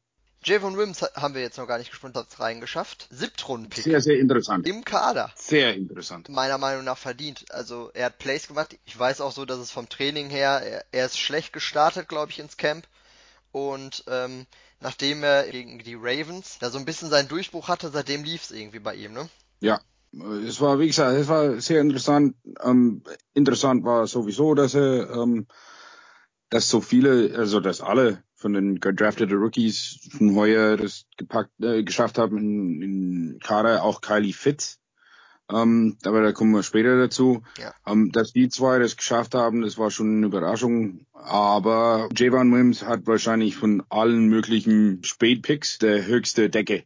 Javon 0.45 0.77
Wims 0.77 1.03
haben 1.03 1.35
wir 1.35 1.43
jetzt 1.43 1.59
noch 1.59 1.67
gar 1.67 1.79
nicht 1.79 1.91
gesprochen, 1.91 2.15
hat 2.15 2.41
reingeschafft. 2.41 3.09
Siebtrunden-Pick. 3.11 3.85
Sehr, 3.85 4.01
sehr 4.01 4.19
interessant. 4.19 4.67
Im 4.67 4.85
Kader. 4.85 5.33
Sehr 5.35 5.75
interessant. 5.75 6.29
Meiner 6.29 6.59
Meinung 6.59 6.85
nach 6.85 6.99
verdient. 6.99 7.45
Also 7.51 7.91
er 7.95 8.07
hat 8.07 8.19
Plays 8.19 8.49
gemacht. 8.49 8.79
Ich 8.85 8.99
weiß 8.99 9.21
auch 9.21 9.33
so, 9.33 9.45
dass 9.45 9.59
es 9.59 9.71
vom 9.71 9.89
Training 9.89 10.31
her, 10.31 10.63
er, 10.65 10.85
er 10.93 11.07
ist 11.07 11.19
schlecht 11.19 11.53
gestartet, 11.53 12.09
glaube 12.09 12.31
ich, 12.31 12.39
ins 12.39 12.57
Camp. 12.57 12.87
Und 13.53 14.05
ähm, 14.09 14.47
nachdem 14.81 15.23
er 15.23 15.49
gegen 15.51 15.79
die 15.81 15.97
Ravens 15.97 16.59
da 16.61 16.71
so 16.71 16.79
ein 16.79 16.85
bisschen 16.85 17.11
seinen 17.11 17.29
Durchbruch 17.29 17.69
hatte, 17.69 17.91
seitdem 17.91 18.25
lief 18.25 18.45
es 18.45 18.51
irgendwie 18.51 18.79
bei 18.79 18.95
ihm, 18.95 19.13
ne? 19.13 19.29
Ja, 19.61 19.81
es 20.47 20.61
war, 20.61 20.79
wie 20.79 20.87
gesagt, 20.87 21.19
es 21.19 21.29
war 21.29 21.61
sehr 21.61 21.81
interessant. 21.81 22.37
Ähm, 22.63 23.03
interessant 23.35 23.85
war 23.85 24.07
sowieso, 24.07 24.55
dass 24.55 24.75
er, 24.75 25.11
ähm, 25.11 25.47
dass 26.51 26.69
so 26.69 26.81
viele, 26.81 27.37
also 27.37 27.61
dass 27.61 27.81
alle 27.81 28.23
von 28.35 28.53
den 28.53 28.81
gedrafteten 28.81 29.37
Rookies 29.37 30.09
von 30.17 30.35
heuer 30.35 30.77
das 30.77 31.07
gepackt, 31.17 31.51
äh, 31.61 31.83
geschafft 31.83 32.19
haben 32.19 32.39
in, 32.39 32.83
in 32.83 33.39
Kader, 33.43 33.83
auch 33.83 34.01
Kylie 34.01 34.33
Fitz. 34.33 34.79
Ähm, 35.51 35.97
aber 36.05 36.23
da 36.23 36.33
kommen 36.33 36.53
wir 36.53 36.63
später 36.63 36.99
dazu. 36.99 37.43
Ja. 37.59 37.73
Ähm, 37.87 38.13
dass 38.13 38.33
die 38.33 38.49
zwei 38.49 38.79
das 38.79 38.97
geschafft 38.97 39.35
haben, 39.35 39.63
das 39.63 39.79
war 39.79 39.91
schon 39.91 40.19
eine 40.19 40.27
Überraschung. 40.27 41.07
Aber 41.13 42.09
Javon 42.15 42.55
Wims 42.55 42.85
hat 42.85 43.07
wahrscheinlich 43.07 43.57
von 43.57 43.83
allen 43.89 44.29
möglichen 44.29 45.03
Spätpicks 45.05 45.79
der 45.79 46.07
höchste 46.07 46.51
Decke. 46.51 46.85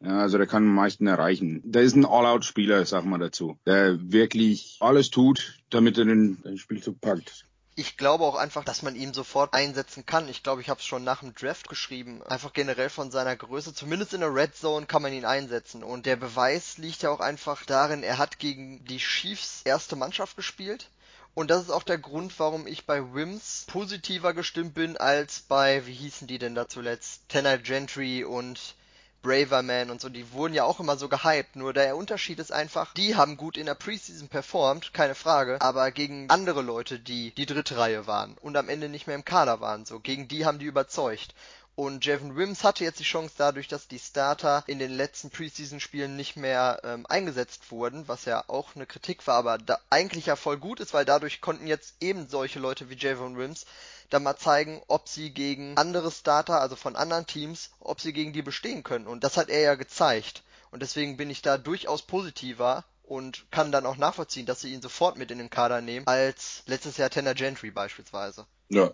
Ja, 0.00 0.18
also 0.18 0.36
der 0.36 0.46
kann 0.46 0.64
am 0.64 0.74
meisten 0.74 1.06
erreichen. 1.06 1.62
Der 1.64 1.82
ist 1.82 1.96
ein 1.96 2.04
All-Out-Spieler, 2.04 2.84
sag 2.84 3.04
mal 3.04 3.18
dazu. 3.18 3.58
Der 3.66 4.12
wirklich 4.12 4.78
alles 4.80 5.10
tut, 5.10 5.62
damit 5.70 5.96
er 5.96 6.04
den, 6.04 6.42
den 6.42 6.58
Spielzug 6.58 7.00
packt 7.00 7.46
ich 7.74 7.96
glaube 7.96 8.24
auch 8.24 8.34
einfach, 8.34 8.64
dass 8.64 8.82
man 8.82 8.94
ihn 8.94 9.14
sofort 9.14 9.54
einsetzen 9.54 10.04
kann. 10.04 10.28
Ich 10.28 10.42
glaube, 10.42 10.60
ich 10.60 10.68
habe 10.68 10.80
es 10.80 10.86
schon 10.86 11.04
nach 11.04 11.20
dem 11.20 11.34
Draft 11.34 11.68
geschrieben. 11.68 12.22
Einfach 12.22 12.52
generell 12.52 12.90
von 12.90 13.10
seiner 13.10 13.34
Größe, 13.34 13.72
zumindest 13.72 14.12
in 14.12 14.20
der 14.20 14.34
Red 14.34 14.54
Zone 14.54 14.86
kann 14.86 15.02
man 15.02 15.12
ihn 15.12 15.24
einsetzen. 15.24 15.82
Und 15.82 16.04
der 16.04 16.16
Beweis 16.16 16.76
liegt 16.76 17.02
ja 17.02 17.10
auch 17.10 17.20
einfach 17.20 17.64
darin, 17.64 18.02
er 18.02 18.18
hat 18.18 18.38
gegen 18.38 18.84
die 18.84 18.98
Chiefs 18.98 19.62
erste 19.64 19.96
Mannschaft 19.96 20.36
gespielt. 20.36 20.90
Und 21.34 21.50
das 21.50 21.62
ist 21.62 21.70
auch 21.70 21.82
der 21.82 21.96
Grund, 21.96 22.38
warum 22.38 22.66
ich 22.66 22.84
bei 22.84 23.14
Wims 23.14 23.64
positiver 23.68 24.34
gestimmt 24.34 24.74
bin 24.74 24.98
als 24.98 25.40
bei, 25.40 25.86
wie 25.86 25.94
hießen 25.94 26.26
die 26.26 26.38
denn 26.38 26.54
da 26.54 26.68
zuletzt? 26.68 27.22
Tanner 27.28 27.56
Gentry 27.56 28.22
und 28.22 28.74
Braverman 29.22 29.90
und 29.90 30.00
so, 30.00 30.08
die 30.08 30.32
wurden 30.32 30.54
ja 30.54 30.64
auch 30.64 30.80
immer 30.80 30.96
so 30.96 31.08
gehypt. 31.08 31.56
Nur 31.56 31.72
der 31.72 31.96
Unterschied 31.96 32.38
ist 32.38 32.52
einfach, 32.52 32.92
die 32.94 33.16
haben 33.16 33.36
gut 33.36 33.56
in 33.56 33.66
der 33.66 33.74
Preseason 33.74 34.28
performt, 34.28 34.92
keine 34.92 35.14
Frage, 35.14 35.60
aber 35.60 35.90
gegen 35.90 36.28
andere 36.28 36.62
Leute, 36.62 36.98
die 36.98 37.32
die 37.32 37.46
dritte 37.46 37.78
Reihe 37.78 38.06
waren 38.06 38.36
und 38.40 38.56
am 38.56 38.68
Ende 38.68 38.88
nicht 38.88 39.06
mehr 39.06 39.16
im 39.16 39.24
Kader 39.24 39.60
waren, 39.60 39.84
so, 39.84 40.00
gegen 40.00 40.28
die 40.28 40.44
haben 40.44 40.58
die 40.58 40.66
überzeugt. 40.66 41.34
Und 41.74 42.04
Javon 42.04 42.36
Wims 42.36 42.64
hatte 42.64 42.84
jetzt 42.84 43.00
die 43.00 43.04
Chance 43.04 43.34
dadurch, 43.38 43.66
dass 43.66 43.88
die 43.88 43.98
Starter 43.98 44.62
in 44.66 44.78
den 44.78 44.90
letzten 44.92 45.30
Preseason-Spielen 45.30 46.16
nicht 46.16 46.36
mehr 46.36 46.80
ähm, 46.84 47.06
eingesetzt 47.08 47.70
wurden, 47.70 48.06
was 48.08 48.26
ja 48.26 48.44
auch 48.46 48.76
eine 48.76 48.84
Kritik 48.84 49.26
war, 49.26 49.36
aber 49.36 49.56
da 49.56 49.78
eigentlich 49.88 50.26
ja 50.26 50.36
voll 50.36 50.58
gut 50.58 50.80
ist, 50.80 50.92
weil 50.92 51.06
dadurch 51.06 51.40
konnten 51.40 51.66
jetzt 51.66 51.94
eben 52.00 52.28
solche 52.28 52.58
Leute 52.58 52.90
wie 52.90 52.96
Javon 52.96 53.38
Wims 53.38 53.64
dann 54.12 54.22
mal 54.22 54.36
zeigen, 54.36 54.82
ob 54.88 55.08
sie 55.08 55.30
gegen 55.30 55.76
andere 55.76 56.10
Starter, 56.10 56.60
also 56.60 56.76
von 56.76 56.96
anderen 56.96 57.26
Teams, 57.26 57.70
ob 57.80 58.00
sie 58.00 58.12
gegen 58.12 58.32
die 58.32 58.42
bestehen 58.42 58.82
können. 58.82 59.06
Und 59.06 59.24
das 59.24 59.36
hat 59.36 59.48
er 59.48 59.60
ja 59.60 59.74
gezeigt. 59.74 60.42
Und 60.70 60.80
deswegen 60.80 61.16
bin 61.16 61.30
ich 61.30 61.42
da 61.42 61.58
durchaus 61.58 62.02
positiver 62.02 62.84
und 63.02 63.50
kann 63.50 63.72
dann 63.72 63.86
auch 63.86 63.96
nachvollziehen, 63.96 64.46
dass 64.46 64.60
sie 64.60 64.72
ihn 64.72 64.82
sofort 64.82 65.18
mit 65.18 65.30
in 65.30 65.38
den 65.38 65.50
Kader 65.50 65.80
nehmen, 65.80 66.06
als 66.06 66.62
letztes 66.66 66.96
Jahr 66.96 67.10
Tanner 67.10 67.34
Gentry 67.34 67.70
beispielsweise. 67.70 68.46
Ja, 68.68 68.90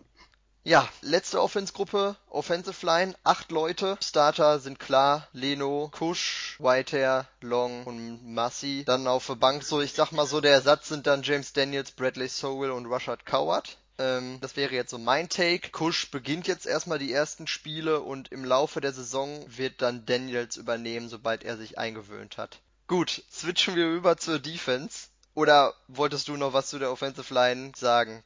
ja, 0.68 0.86
letzte 1.00 1.40
Offense-Gruppe, 1.40 2.16
Offensive 2.28 2.84
Line, 2.84 3.14
acht 3.24 3.50
Leute. 3.50 3.96
Starter 4.02 4.58
sind 4.58 4.78
klar, 4.78 5.26
Leno, 5.32 5.88
Kush, 5.90 6.56
Whitehair, 6.58 7.26
Long 7.40 7.84
und 7.84 8.34
Massey. 8.34 8.84
Dann 8.84 9.06
auf 9.06 9.26
der 9.26 9.36
Bank 9.36 9.62
so, 9.62 9.80
ich 9.80 9.94
sag 9.94 10.12
mal 10.12 10.26
so, 10.26 10.42
der 10.42 10.52
Ersatz 10.52 10.88
sind 10.88 11.06
dann 11.06 11.22
James 11.22 11.54
Daniels, 11.54 11.92
Bradley 11.92 12.28
Sowell 12.28 12.72
und 12.72 12.84
Rushard 12.84 13.24
Coward. 13.24 13.78
Ähm, 13.98 14.38
das 14.40 14.56
wäre 14.56 14.74
jetzt 14.74 14.90
so 14.90 14.98
mein 14.98 15.28
Take. 15.28 15.70
Kush 15.70 16.10
beginnt 16.10 16.46
jetzt 16.46 16.66
erstmal 16.66 16.98
die 16.98 17.12
ersten 17.12 17.46
Spiele 17.46 18.00
und 18.00 18.30
im 18.30 18.44
Laufe 18.44 18.80
der 18.80 18.92
Saison 18.92 19.44
wird 19.48 19.82
dann 19.82 20.06
Daniels 20.06 20.56
übernehmen, 20.56 21.08
sobald 21.08 21.44
er 21.44 21.56
sich 21.56 21.78
eingewöhnt 21.78 22.38
hat. 22.38 22.60
Gut, 22.86 23.24
switchen 23.30 23.74
wir 23.74 23.90
über 23.90 24.16
zur 24.16 24.38
Defense. 24.38 25.08
Oder 25.34 25.74
wolltest 25.88 26.28
du 26.28 26.36
noch 26.36 26.52
was 26.52 26.68
zu 26.68 26.78
der 26.78 26.90
Offensive 26.90 27.32
Line 27.32 27.72
sagen? 27.76 28.22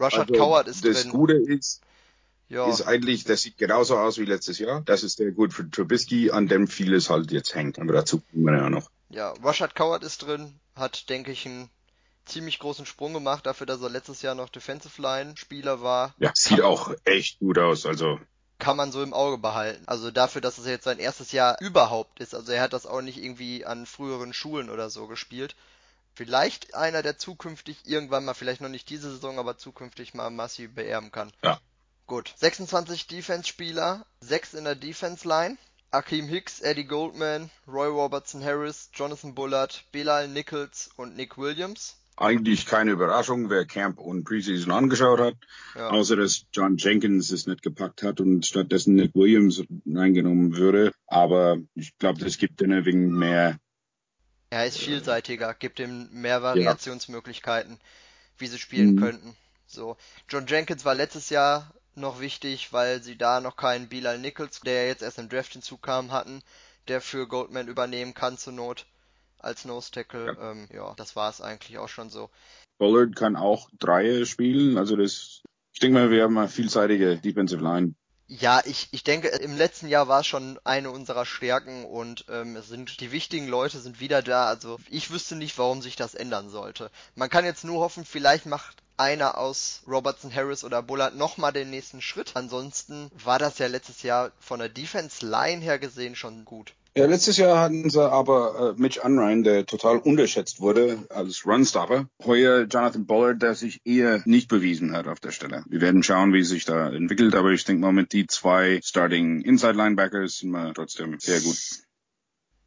Rushard 0.00 0.30
also, 0.30 0.42
Coward 0.42 0.68
ist 0.68 0.84
das 0.84 1.02
drin. 1.02 1.04
Das 1.04 1.12
Gute 1.12 1.34
ist, 1.34 1.80
ja. 2.48 2.68
ist 2.68 2.82
eigentlich, 2.82 3.24
das 3.24 3.42
sieht 3.42 3.58
genauso 3.58 3.96
aus 3.96 4.18
wie 4.18 4.24
letztes 4.24 4.58
Jahr. 4.58 4.82
Das 4.86 5.02
ist 5.02 5.18
der 5.18 5.30
gut 5.30 5.52
für 5.52 5.70
Trubisky, 5.70 6.30
an 6.30 6.48
dem 6.48 6.68
vieles 6.68 7.10
halt 7.10 7.30
jetzt 7.32 7.54
hängt. 7.54 7.78
Aber 7.78 7.92
dazu 7.92 8.20
kommen 8.20 8.44
wir 8.44 8.56
ja 8.56 8.70
noch. 8.70 8.90
Ja, 9.10 9.30
Rushard 9.44 9.74
Coward 9.74 10.02
ist 10.04 10.22
drin, 10.22 10.58
hat, 10.74 11.08
denke 11.10 11.32
ich, 11.32 11.46
einen 11.46 11.70
ziemlich 12.24 12.58
großen 12.58 12.86
Sprung 12.86 13.12
gemacht, 13.12 13.46
dafür, 13.46 13.66
dass 13.66 13.82
er 13.82 13.90
letztes 13.90 14.22
Jahr 14.22 14.34
noch 14.34 14.48
Defensive 14.48 15.00
Line 15.00 15.36
Spieler 15.36 15.82
war. 15.82 16.14
Ja, 16.18 16.32
sieht 16.34 16.60
auch 16.60 16.92
echt 17.04 17.38
gut 17.38 17.58
aus, 17.58 17.86
also. 17.86 18.18
Kann 18.58 18.76
man 18.76 18.92
so 18.92 19.02
im 19.02 19.14
Auge 19.14 19.38
behalten. 19.38 19.82
Also 19.86 20.10
dafür, 20.10 20.42
dass 20.42 20.58
es 20.58 20.66
jetzt 20.66 20.84
sein 20.84 20.98
erstes 20.98 21.32
Jahr 21.32 21.56
überhaupt 21.60 22.20
ist. 22.20 22.34
Also 22.34 22.52
er 22.52 22.62
hat 22.62 22.74
das 22.74 22.86
auch 22.86 23.00
nicht 23.00 23.16
irgendwie 23.16 23.64
an 23.64 23.86
früheren 23.86 24.34
Schulen 24.34 24.68
oder 24.68 24.90
so 24.90 25.06
gespielt 25.06 25.56
vielleicht 26.14 26.74
einer, 26.74 27.02
der 27.02 27.16
zukünftig 27.16 27.86
irgendwann 27.86 28.26
mal, 28.26 28.34
vielleicht 28.34 28.60
noch 28.60 28.68
nicht 28.68 28.90
diese 28.90 29.10
Saison, 29.10 29.38
aber 29.38 29.56
zukünftig 29.56 30.12
mal 30.12 30.28
Massi 30.30 30.66
beerben 30.66 31.10
kann. 31.10 31.32
Ja. 31.42 31.58
Gut. 32.06 32.34
26 32.36 33.06
Defense-Spieler, 33.06 34.04
6 34.20 34.54
in 34.54 34.64
der 34.64 34.74
Defense-Line. 34.74 35.56
Akeem 35.92 36.28
Hicks, 36.28 36.60
Eddie 36.60 36.84
Goldman, 36.84 37.50
Roy 37.66 37.88
Robertson 37.88 38.44
Harris, 38.44 38.90
Jonathan 38.94 39.34
Bullard, 39.34 39.82
Bilal 39.90 40.28
Nichols 40.28 40.90
und 40.96 41.16
Nick 41.16 41.38
Williams. 41.38 41.96
Eigentlich 42.20 42.66
keine 42.66 42.92
Überraschung, 42.92 43.50
wer 43.50 43.64
Camp 43.64 43.98
und 43.98 44.24
Preseason 44.24 44.72
angeschaut 44.72 45.20
hat. 45.20 45.34
Ja. 45.74 45.88
Außer 45.88 46.16
dass 46.16 46.44
John 46.52 46.76
Jenkins 46.76 47.30
es 47.30 47.46
nicht 47.46 47.62
gepackt 47.62 48.02
hat 48.02 48.20
und 48.20 48.46
stattdessen 48.46 48.94
Nick 48.94 49.14
Williams 49.14 49.62
reingenommen 49.86 50.56
würde. 50.56 50.92
Aber 51.06 51.58
ich 51.74 51.96
glaube, 51.98 52.22
das 52.22 52.38
gibt 52.38 52.60
denen 52.60 52.84
wegen 52.84 53.10
mehr 53.10 53.58
er 54.52 54.66
ist 54.66 54.78
vielseitiger, 54.78 55.54
gibt 55.54 55.78
ihm 55.78 56.08
mehr 56.10 56.42
Variationsmöglichkeiten, 56.42 57.78
wie 58.36 58.48
sie 58.48 58.58
spielen 58.58 58.96
mhm. 58.96 59.00
könnten. 59.00 59.36
So, 59.68 59.96
John 60.28 60.46
Jenkins 60.48 60.84
war 60.84 60.96
letztes 60.96 61.30
Jahr 61.30 61.72
noch 61.94 62.20
wichtig, 62.20 62.72
weil 62.72 63.00
sie 63.00 63.16
da 63.16 63.40
noch 63.40 63.56
keinen 63.56 63.88
Bilal 63.88 64.18
Nichols, 64.18 64.60
der 64.60 64.88
jetzt 64.88 65.02
erst 65.02 65.20
im 65.20 65.28
Draft 65.28 65.52
hinzukam, 65.52 66.10
hatten, 66.10 66.42
der 66.88 67.00
für 67.00 67.28
Goldman 67.28 67.68
übernehmen 67.68 68.12
kann 68.12 68.38
zur 68.38 68.52
Not 68.52 68.86
als 69.42 69.64
Nose 69.64 69.90
Tackle. 69.90 70.26
Ja, 70.26 70.50
ähm, 70.50 70.68
ja 70.72 70.94
das 70.96 71.16
war 71.16 71.30
es 71.30 71.40
eigentlich 71.40 71.78
auch 71.78 71.88
schon 71.88 72.10
so. 72.10 72.30
Bullard 72.78 73.14
kann 73.14 73.36
auch 73.36 73.68
Dreie 73.78 74.24
spielen, 74.24 74.78
also 74.78 74.96
das, 74.96 75.42
ich 75.72 75.80
denke 75.80 75.98
mal, 75.98 76.10
wir 76.10 76.22
haben 76.22 76.38
eine 76.38 76.48
vielseitige 76.48 77.18
Defensive 77.18 77.62
Line. 77.62 77.94
Ja, 78.32 78.62
ich, 78.64 78.88
ich 78.92 79.02
denke, 79.02 79.26
im 79.26 79.56
letzten 79.56 79.88
Jahr 79.88 80.06
war 80.06 80.20
es 80.20 80.26
schon 80.28 80.60
eine 80.62 80.92
unserer 80.92 81.26
Stärken 81.26 81.84
und 81.84 82.26
ähm, 82.28 82.54
es 82.54 82.68
sind 82.68 83.00
die 83.00 83.10
wichtigen 83.10 83.48
Leute 83.48 83.80
sind 83.80 83.98
wieder 83.98 84.22
da. 84.22 84.46
Also 84.46 84.78
ich 84.88 85.10
wüsste 85.10 85.34
nicht, 85.34 85.58
warum 85.58 85.82
sich 85.82 85.96
das 85.96 86.14
ändern 86.14 86.48
sollte. 86.48 86.92
Man 87.16 87.28
kann 87.28 87.44
jetzt 87.44 87.64
nur 87.64 87.80
hoffen, 87.80 88.04
vielleicht 88.04 88.46
macht 88.46 88.76
einer 88.96 89.36
aus 89.36 89.82
Robertson, 89.88 90.32
Harris 90.32 90.62
oder 90.62 90.80
Bullard 90.80 91.16
nochmal 91.16 91.52
den 91.52 91.70
nächsten 91.70 92.00
Schritt. 92.00 92.32
Ansonsten 92.34 93.10
war 93.24 93.40
das 93.40 93.58
ja 93.58 93.66
letztes 93.66 94.02
Jahr 94.04 94.30
von 94.38 94.60
der 94.60 94.68
Defense 94.68 95.26
Line 95.26 95.60
her 95.60 95.80
gesehen 95.80 96.14
schon 96.14 96.44
gut. 96.44 96.74
Ja, 96.96 97.06
letztes 97.06 97.36
Jahr 97.36 97.60
hatten 97.60 97.88
sie 97.88 98.02
aber 98.02 98.74
äh, 98.76 98.80
Mitch 98.80 99.00
Unrein, 99.00 99.44
der 99.44 99.64
total 99.64 99.98
unterschätzt 99.98 100.60
wurde 100.60 101.06
als 101.10 101.46
Runstopper. 101.46 102.08
Heuer 102.24 102.62
Jonathan 102.62 103.06
Bullard, 103.06 103.40
der 103.40 103.54
sich 103.54 103.80
eher 103.84 104.22
nicht 104.24 104.48
bewiesen 104.48 104.92
hat 104.92 105.06
auf 105.06 105.20
der 105.20 105.30
Stelle. 105.30 105.62
Wir 105.68 105.80
werden 105.80 106.02
schauen, 106.02 106.32
wie 106.32 106.42
sich 106.42 106.64
da 106.64 106.90
entwickelt, 106.90 107.36
aber 107.36 107.50
ich 107.50 107.64
denke 107.64 107.82
mal 107.82 107.92
mit 107.92 108.12
die 108.12 108.26
zwei 108.26 108.80
Starting 108.82 109.40
Inside 109.42 109.74
Linebackers 109.74 110.38
sind 110.38 110.50
wir 110.50 110.74
trotzdem 110.74 111.20
sehr 111.20 111.40
gut. 111.40 111.56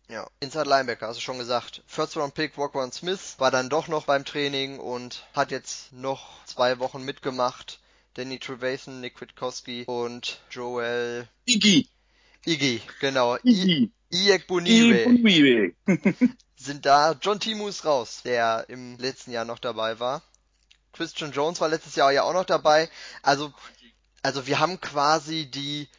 Ja, 0.10 0.27
Inside 0.39 0.70
Linebacker, 0.70 1.08
hast 1.08 1.18
du 1.18 1.22
schon 1.22 1.39
gesagt. 1.39 1.82
First 1.88 2.15
Round 2.15 2.34
Pick 2.34 2.58
Rockwan 2.58 2.92
Smith 2.92 3.36
war 3.39 3.51
dann 3.51 3.70
doch 3.70 3.88
noch 3.89 4.06
beim 4.06 4.24
Training 4.24 4.80
und 4.80 5.25
hat 5.34 5.51
jetzt 5.51 5.92
noch 5.92 6.46
zwei 6.46 6.80
Wochen 6.80 7.03
mitgemacht. 7.03 7.80
Danny 8.13 8.38
Trevathan, 8.38 9.01
Nick 9.01 9.20
Witkowski 9.20 9.86
und 9.88 10.39
Joel 10.50 11.27
Iggy. 11.46 11.89
Iggy, 12.46 12.82
genau. 13.00 13.38
Iggy. 13.44 13.92
Iek 14.13 14.46
Buniwe 14.48 15.74
sind 16.55 16.86
da. 16.86 17.17
John 17.20 17.39
Timu 17.39 17.67
ist 17.67 17.84
raus, 17.84 18.22
der 18.24 18.65
im 18.67 18.98
letzten 18.98 19.32
Jahr 19.32 19.43
noch 19.43 19.60
dabei 19.60 20.00
war. 20.00 20.22
Christian 20.93 21.32
Jones 21.32 21.60
war 21.60 21.70
letztes 21.70 21.96
Jahr 21.96 22.12
ja 22.12 22.22
auch 22.22 22.34
noch 22.34 22.46
dabei. 22.46 22.89
Also, 23.24 23.51
also 24.22 24.46
wir 24.46 24.60
haben 24.60 24.79
quasi 24.79 25.50
die 25.50 25.89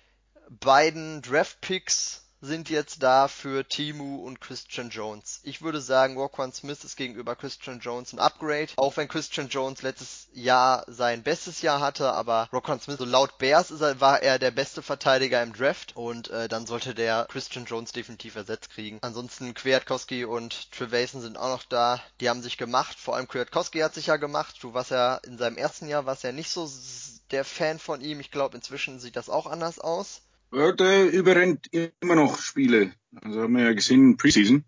beiden 0.49 1.23
Draft 1.23 1.61
Picks 1.61 2.24
sind 2.45 2.69
jetzt 2.69 3.03
da 3.03 3.29
für 3.29 3.67
Timu 3.67 4.25
und 4.25 4.41
Christian 4.41 4.91
Jones. 4.91 5.41
Ich 5.43 5.63
würde 5.63 5.81
sagen, 5.81 6.17
Roquan 6.17 6.53
Smith 6.53 6.85
ist 6.85 6.97
gegenüber 6.97 7.37
Christian 7.37 7.81
Jones 7.81 8.13
ein 8.13 8.19
Upgrade, 8.19 8.69
auch 8.77 8.97
wenn 8.97 9.09
Christian 9.09 9.49
Jones 9.49 9.83
letztes 9.83 10.29
Jahr 10.33 10.85
sein 10.87 11.23
bestes 11.23 11.63
Jahr 11.63 11.81
hatte, 11.81 12.13
aber 12.13 12.49
Roquan 12.53 12.81
Smith, 12.81 12.99
so 12.99 13.05
laut 13.05 13.39
Bears 13.39 13.71
er, 13.71 14.01
war 14.01 14.23
er 14.23 14.39
der 14.39 14.51
beste 14.51 14.83
Verteidiger 14.83 15.43
im 15.43 15.53
Draft 15.53 15.97
und 15.97 16.29
äh, 16.29 16.49
dann 16.49 16.67
sollte 16.67 16.95
der 16.95 17.27
Christian 17.31 17.65
Jones 17.65 17.93
definitiv 17.93 18.37
ersetzt 18.37 18.71
kriegen. 18.71 18.99
Ansonsten 19.01 19.55
Kwiatkowski 19.55 20.25
und 20.25 20.71
Trevason 20.73 21.21
sind 21.21 21.39
auch 21.39 21.49
noch 21.49 21.65
da, 21.65 22.01
die 22.21 22.29
haben 22.29 22.43
sich 22.43 22.59
gemacht, 22.59 22.99
vor 22.99 23.17
allem 23.17 23.29
Kwiatkowski 23.29 23.81
hat 23.81 23.95
sich 23.95 24.07
ja 24.07 24.17
gemacht, 24.17 24.57
du 24.61 24.75
warst 24.75 24.91
ja 24.91 25.17
in 25.17 25.39
seinem 25.39 25.57
ersten 25.57 25.89
Jahr, 25.89 26.07
warst 26.07 26.25
ja 26.25 26.33
nicht 26.33 26.51
so 26.51 26.71
der 27.31 27.45
Fan 27.45 27.79
von 27.79 28.01
ihm, 28.01 28.21
ich 28.21 28.31
glaube 28.31 28.57
inzwischen 28.57 29.01
sieht 29.01 29.17
das 29.17 29.29
auch 29.31 29.47
anders 29.47 29.79
aus. 29.79 30.21
Der 30.55 31.13
überrennt 31.13 31.69
immer 31.73 32.15
noch 32.15 32.39
Spiele. 32.39 32.93
Also 33.21 33.43
haben 33.43 33.57
wir 33.57 33.65
ja 33.65 33.73
gesehen, 33.73 34.17
Preseason. 34.17 34.65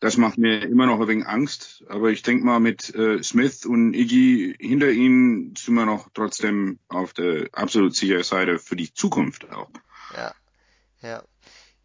Das 0.00 0.16
macht 0.16 0.38
mir 0.38 0.62
immer 0.62 0.86
noch 0.86 1.00
ein 1.00 1.08
wenig 1.08 1.26
Angst. 1.26 1.84
Aber 1.88 2.10
ich 2.10 2.22
denke 2.22 2.44
mal, 2.44 2.58
mit 2.58 2.94
äh, 2.94 3.22
Smith 3.22 3.66
und 3.66 3.94
Iggy 3.94 4.56
hinter 4.58 4.90
ihnen 4.90 5.54
sind 5.56 5.74
wir 5.74 5.84
noch 5.86 6.08
trotzdem 6.14 6.78
auf 6.88 7.12
der 7.12 7.48
absolut 7.52 7.94
sicheren 7.94 8.22
Seite 8.22 8.58
für 8.58 8.76
die 8.76 8.92
Zukunft 8.92 9.50
auch. 9.50 9.70
Ja, 10.14 10.34
ja. 11.02 11.22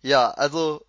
Ja, 0.01 0.31
also 0.31 0.85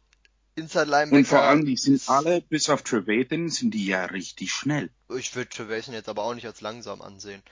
Inside 0.54 0.84
Linebacker. 0.84 1.16
Und 1.16 1.26
vor 1.26 1.42
allem, 1.42 1.64
die 1.64 1.76
sind 1.76 2.08
alle, 2.08 2.42
bis 2.42 2.68
auf 2.68 2.82
Trevathan, 2.82 3.48
sind 3.48 3.72
die 3.74 3.86
ja 3.86 4.04
richtig 4.04 4.52
schnell. 4.52 4.90
Ich 5.16 5.34
würde 5.34 5.48
Trevathan 5.48 5.94
jetzt 5.94 6.08
aber 6.08 6.24
auch 6.24 6.34
nicht 6.34 6.46
als 6.46 6.60
langsam 6.60 7.02
ansehen. 7.02 7.42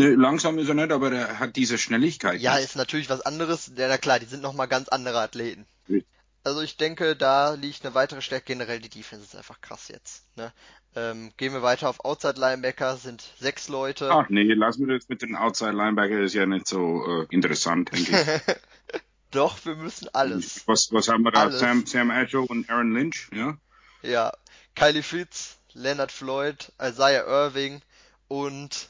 Ne, 0.00 0.14
langsam 0.14 0.58
ist 0.58 0.68
er 0.68 0.74
nicht, 0.74 0.92
aber 0.92 1.12
er 1.12 1.38
hat 1.38 1.56
diese 1.56 1.76
Schnelligkeit. 1.76 2.40
Ja, 2.40 2.56
ist 2.56 2.74
natürlich 2.74 3.10
was 3.10 3.20
anderes. 3.20 3.70
Ja, 3.76 3.88
na 3.88 3.98
klar, 3.98 4.18
die 4.18 4.26
sind 4.26 4.42
nochmal 4.42 4.66
ganz 4.66 4.88
andere 4.88 5.20
Athleten. 5.20 5.66
Ja. 5.88 6.00
Also 6.42 6.62
ich 6.62 6.78
denke, 6.78 7.16
da 7.16 7.52
liegt 7.52 7.84
eine 7.84 7.94
weitere 7.94 8.22
Stärke. 8.22 8.46
Generell 8.46 8.80
die 8.80 8.88
Defense 8.88 9.26
ist 9.26 9.36
einfach 9.36 9.60
krass 9.60 9.88
jetzt. 9.88 10.24
Ne? 10.36 10.54
Ähm, 10.96 11.32
gehen 11.36 11.52
wir 11.52 11.60
weiter 11.60 11.90
auf 11.90 12.02
Outside 12.02 12.40
Linebacker, 12.40 12.96
sind 12.96 13.22
sechs 13.38 13.68
Leute. 13.68 14.10
Ach 14.10 14.30
nee, 14.30 14.42
lassen 14.54 14.88
wir 14.88 14.96
das 14.96 15.10
mit 15.10 15.20
den 15.20 15.36
Outside 15.36 15.72
Linebacker, 15.72 16.18
ist 16.20 16.34
ja 16.34 16.46
nicht 16.46 16.66
so 16.66 17.04
äh, 17.06 17.26
interessant, 17.28 17.92
denke 17.92 18.10
ich. 18.10 18.54
Doch, 19.30 19.64
wir 19.66 19.76
müssen 19.76 20.08
alles. 20.14 20.66
Was, 20.66 20.92
was 20.92 21.08
haben 21.08 21.22
wir 21.22 21.30
da? 21.30 21.52
Sam, 21.52 21.84
Sam 21.84 22.10
Agile 22.10 22.40
und 22.40 22.70
Aaron 22.70 22.92
Lynch, 22.92 23.28
ja? 23.34 23.58
Ja, 24.02 24.32
Kylie 24.74 25.02
Fitz, 25.02 25.58
Leonard 25.74 26.10
Floyd, 26.10 26.72
Isaiah 26.82 27.26
Irving 27.26 27.82
und 28.28 28.88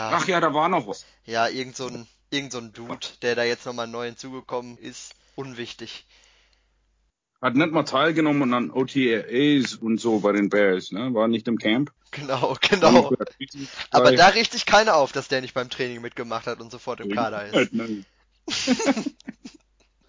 ja. 0.00 0.16
Ach 0.16 0.28
ja, 0.28 0.40
da 0.40 0.54
war 0.54 0.68
noch 0.68 0.86
was. 0.86 1.04
Ja, 1.24 1.48
irgend 1.48 1.76
so 1.76 1.86
ein, 1.86 2.06
irgend 2.30 2.52
so 2.52 2.58
ein 2.58 2.72
Dude, 2.72 3.06
der 3.22 3.34
da 3.34 3.44
jetzt 3.44 3.66
nochmal 3.66 3.86
neu 3.86 4.06
hinzugekommen 4.06 4.78
ist. 4.78 5.14
Unwichtig. 5.36 6.06
Hat 7.40 7.54
nicht 7.54 7.72
mal 7.72 7.84
teilgenommen 7.84 8.52
an 8.52 8.70
OTAs 8.70 9.74
und 9.74 9.98
so 9.98 10.20
bei 10.20 10.32
den 10.32 10.50
Bears, 10.50 10.92
ne? 10.92 11.14
War 11.14 11.26
nicht 11.26 11.48
im 11.48 11.58
Camp. 11.58 11.90
Genau, 12.10 12.56
genau. 12.60 13.12
Aber 13.90 14.12
da 14.12 14.28
riecht 14.28 14.52
sich 14.52 14.66
keiner 14.66 14.96
auf, 14.96 15.12
dass 15.12 15.28
der 15.28 15.40
nicht 15.40 15.54
beim 15.54 15.70
Training 15.70 16.02
mitgemacht 16.02 16.46
hat 16.46 16.60
und 16.60 16.70
sofort 16.70 17.00
im 17.00 17.10
Kader 17.12 17.46
ist. 17.46 17.70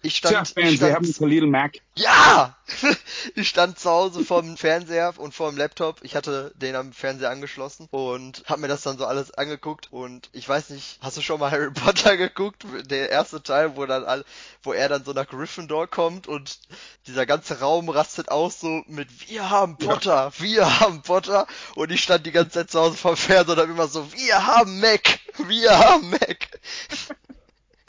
Ich 0.04 0.16
stand, 0.16 0.34
Tja, 0.34 0.44
Fans, 0.44 0.70
ich 0.70 0.76
stand, 0.76 0.90
wir 0.90 0.96
haben 0.96 1.14
Khalil 1.14 1.46
Mack. 1.46 1.78
Ja! 1.94 2.56
ich 3.36 3.48
stand 3.48 3.78
zu 3.78 3.88
Hause 3.88 4.24
vorm 4.24 4.56
Fernseher 4.56 5.14
und 5.16 5.32
vorm 5.32 5.56
Laptop. 5.56 6.00
Ich 6.02 6.16
hatte 6.16 6.52
den 6.56 6.74
am 6.74 6.92
Fernseher 6.92 7.30
angeschlossen 7.30 7.86
und 7.92 8.42
hab 8.46 8.58
mir 8.58 8.66
das 8.66 8.82
dann 8.82 8.98
so 8.98 9.06
alles 9.06 9.30
angeguckt 9.32 9.92
und 9.92 10.28
ich 10.32 10.48
weiß 10.48 10.70
nicht, 10.70 10.98
hast 11.00 11.16
du 11.16 11.22
schon 11.22 11.38
mal 11.38 11.50
Harry 11.52 11.70
Potter 11.70 12.16
geguckt? 12.16 12.64
Der 12.86 13.10
erste 13.10 13.42
Teil, 13.44 13.76
wo 13.76 13.86
dann 13.86 14.04
all, 14.04 14.24
wo 14.64 14.72
er 14.72 14.88
dann 14.88 15.04
so 15.04 15.12
nach 15.12 15.28
Gryffindor 15.28 15.86
kommt 15.86 16.26
und 16.26 16.58
dieser 17.06 17.24
ganze 17.24 17.60
Raum 17.60 17.88
rastet 17.88 18.28
aus 18.28 18.58
so 18.58 18.82
mit 18.88 19.28
Wir 19.28 19.50
haben 19.50 19.76
Potter, 19.76 20.32
ja. 20.36 20.42
wir 20.42 20.80
haben 20.80 21.02
Potter 21.02 21.46
und 21.76 21.92
ich 21.92 22.02
stand 22.02 22.26
die 22.26 22.32
ganze 22.32 22.50
Zeit 22.50 22.70
zu 22.70 22.80
Hause 22.80 22.96
vorm 22.96 23.16
Fernseher 23.16 23.54
und 23.54 23.62
hab 23.62 23.68
immer 23.68 23.86
so 23.86 24.12
Wir 24.12 24.46
haben 24.46 24.80
Mac, 24.80 25.20
wir 25.46 25.78
haben 25.78 26.10
Mac. 26.10 26.48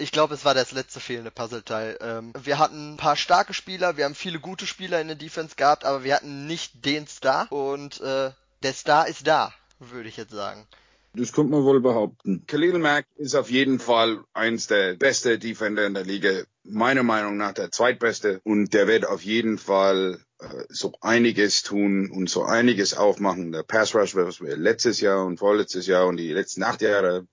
Ich 0.04 0.12
glaube, 0.12 0.34
es 0.34 0.44
war 0.44 0.54
das 0.54 0.74
letzte 0.74 1.00
fehlende 1.00 1.32
Puzzleteil. 1.32 1.98
Ähm, 2.02 2.34
wir 2.44 2.60
hatten 2.60 2.96
ein 2.96 2.98
paar 2.98 3.16
starke 3.16 3.54
Spieler, 3.54 3.96
wir 3.96 4.04
haben 4.04 4.16
viele 4.16 4.38
gute 4.38 4.68
Spieler 4.68 5.00
in 5.00 5.08
der 5.08 5.16
Defense 5.16 5.56
gehabt, 5.56 5.86
aber 5.86 6.04
wir 6.04 6.16
hatten 6.16 6.46
nicht 6.46 6.84
den 6.84 7.08
Star 7.08 7.50
und 7.50 8.02
äh, 8.02 8.32
der 8.64 8.74
Star 8.74 9.08
ist 9.08 9.26
da, 9.26 9.54
würde 9.80 10.10
ich 10.10 10.18
jetzt 10.18 10.34
sagen. 10.34 10.68
Das 11.14 11.32
könnte 11.32 11.54
man 11.54 11.64
wohl 11.64 11.80
behaupten. 11.80 12.44
Khalil 12.48 12.80
Mack 12.80 13.06
ist 13.16 13.34
auf 13.34 13.50
jeden 13.50 13.80
Fall 13.80 14.26
eins 14.34 14.68
der 14.68 14.96
beste 14.96 15.40
Defender 15.40 15.86
in 15.86 15.94
der 15.94 16.04
Liga. 16.04 16.42
Meiner 16.66 17.04
Meinung 17.04 17.38
nach 17.38 17.54
der 17.54 17.72
zweitbeste. 17.72 18.42
Und 18.44 18.74
der 18.74 18.88
wird 18.88 19.06
auf 19.06 19.22
jeden 19.22 19.58
Fall 19.58 20.20
äh, 20.40 20.46
so 20.68 20.92
einiges 21.00 21.64
tun 21.64 22.12
und 22.12 22.30
so 22.30 22.44
einiges 22.44 22.94
aufmachen. 22.94 23.54
Der 23.54 23.64
Pass 23.64 23.96
Rush, 23.96 24.16
was 24.16 24.42
wir 24.42 24.58
letztes 24.58 25.00
Jahr 25.00 25.26
und 25.26 25.38
vorletztes 25.38 25.88
Jahr 25.88 26.08
und 26.08 26.18
die 26.18 26.34
letzten 26.34 26.64
acht 26.64 26.82
Jahre 26.82 27.26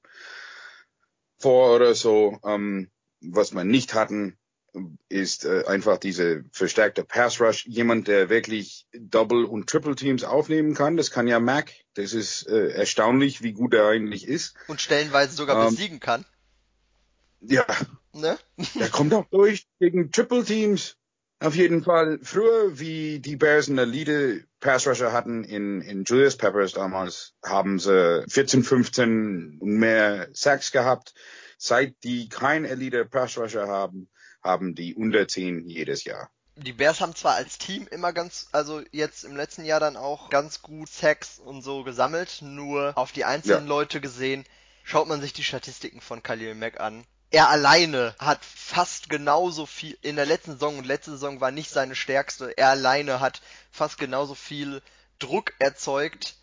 vor 1.41 1.75
oder 1.75 1.95
so. 1.95 2.39
Ähm, 2.45 2.91
was 3.21 3.53
wir 3.53 3.65
nicht 3.65 3.95
hatten, 3.95 4.37
ist 5.09 5.45
äh, 5.45 5.65
einfach 5.67 5.99
diese 5.99 6.45
verstärkte 6.53 7.05
Pass 7.05 7.41
Rush. 7.41 7.67
Jemand, 7.67 8.09
der 8.09 8.29
wirklich 8.29 8.87
Double 8.93 9.45
und 9.45 9.69
Triple 9.69 9.97
Teams 9.97 10.23
aufnehmen 10.25 10.75
kann. 10.75 10.97
Das 10.97 11.11
kann 11.11 11.27
ja 11.27 11.41
Mac. 11.41 11.73
Das 11.95 12.13
ist 12.13 12.47
äh, 12.47 12.69
erstaunlich, 12.69 13.43
wie 13.43 13.53
gut 13.53 13.75
er 13.75 13.89
eigentlich 13.89 14.27
ist. 14.27 14.55
Und 14.69 14.81
stellenweise 14.81 15.35
sogar 15.35 15.65
ähm, 15.65 15.71
besiegen 15.75 16.01
kann. 16.01 16.25
Ja. 17.41 17.67
Ne? 18.13 18.39
er 18.79 18.89
kommt 18.91 19.15
auch 19.15 19.27
durch 19.31 19.67
gegen 19.79 20.13
Triple 20.13 20.45
Teams. 20.45 20.97
Auf 21.43 21.55
jeden 21.55 21.83
Fall. 21.83 22.19
Früher, 22.23 22.79
wie 22.79 23.19
die 23.19 23.37
Bears 23.37 23.69
in 23.69 23.77
der 23.77 23.87
Elite 23.87 24.45
Pass 24.61 24.87
Rusher 24.87 25.13
hatten 25.13 25.43
in, 25.43 25.81
in 25.81 26.05
Julius 26.05 26.37
Peppers 26.37 26.73
damals, 26.73 27.33
haben 27.43 27.79
sie 27.79 28.25
14, 28.29 28.63
15 28.63 29.59
und 29.59 29.79
mehr 29.79 30.29
Sacks 30.35 30.71
gehabt. 30.71 31.15
Seit 31.57 31.95
die 32.05 32.29
kein 32.29 32.67
Elite 32.67 33.07
Pass 33.07 33.39
Rusher 33.39 33.69
haben, 33.69 34.11
haben 34.43 34.75
die 34.75 34.95
unter 34.95 35.27
10 35.27 35.67
jedes 35.67 36.05
Jahr. 36.05 36.31
Die 36.57 36.75
Bears 36.75 37.01
haben 37.01 37.15
zwar 37.15 37.37
als 37.37 37.57
Team 37.57 37.89
immer 37.91 38.13
ganz, 38.13 38.49
also 38.53 38.83
jetzt 38.91 39.25
im 39.25 39.35
letzten 39.35 39.65
Jahr 39.65 39.81
dann 39.81 39.97
auch 39.97 40.29
ganz 40.29 40.61
gut 40.61 40.91
Sacks 40.91 41.39
und 41.39 41.63
so 41.63 41.85
gesammelt, 41.85 42.43
nur 42.43 42.93
auf 42.97 43.13
die 43.13 43.25
einzelnen 43.25 43.63
ja. 43.65 43.69
Leute 43.69 44.03
gesehen, 44.03 44.45
schaut 44.85 45.09
man 45.09 45.23
sich 45.23 45.33
die 45.33 45.45
Statistiken 45.45 46.03
von 46.03 46.23
Khalil 46.23 46.55
Mack 46.55 46.81
an 46.81 47.07
er 47.31 47.49
alleine 47.49 48.15
hat 48.19 48.45
fast 48.45 49.09
genauso 49.09 49.67
viel 49.67 49.97
in 50.03 50.17
der 50.17 50.27
letzten 50.27 50.53
Saison 50.53 50.79
und 50.79 50.87
letzte 50.87 51.13
Saison 51.13 51.41
war 51.41 51.51
nicht 51.51 51.71
seine 51.71 51.95
stärkste. 51.95 52.57
Er 52.57 52.71
alleine 52.71 53.21
hat 53.21 53.41
fast 53.71 53.99
genauso 53.99 54.35
viel 54.35 54.83
Druck 55.19 55.53
erzeugt 55.59 56.37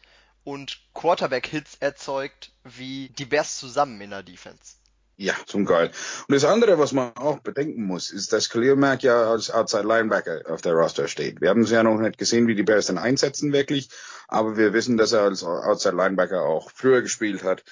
und 0.44 0.80
Quarterback-Hits 0.94 1.78
erzeugt 1.82 2.52
wie 2.64 3.10
die 3.10 3.26
Bears 3.26 3.58
zusammen 3.58 4.00
in 4.00 4.12
der 4.12 4.24
Defense. 4.24 4.76
Ja, 5.20 5.34
zum 5.48 5.66
Geil. 5.66 5.92
Und 6.28 6.36
das 6.36 6.46
andere, 6.46 6.78
was 6.78 6.94
man 6.94 7.18
auch 7.18 7.40
bedenken 7.40 7.84
muss, 7.84 8.12
ist, 8.12 8.32
dass 8.32 8.50
Khalil 8.50 8.76
Mack 8.76 9.02
ja 9.02 9.32
als 9.32 9.50
Outside 9.50 9.88
Linebacker 9.88 10.44
auf 10.48 10.62
der 10.62 10.74
Roster 10.74 11.08
steht. 11.08 11.42
Wir 11.42 11.50
haben 11.50 11.62
es 11.62 11.72
ja 11.72 11.82
noch 11.82 11.98
nicht 11.98 12.20
gesehen, 12.20 12.48
wie 12.48 12.54
die 12.54 12.64
Bears 12.64 12.86
dann 12.86 13.00
einsetzen 13.00 13.52
wirklich, 13.52 13.90
aber 14.28 14.58
wir 14.58 14.74
wissen, 14.74 14.96
dass 14.96 15.14
er 15.14 15.24
als 15.24 15.44
Outside 15.44 15.96
Linebacker 15.96 16.44
auch 16.44 16.70
früher 16.72 17.02
gespielt 17.02 17.44
hat, 17.44 17.64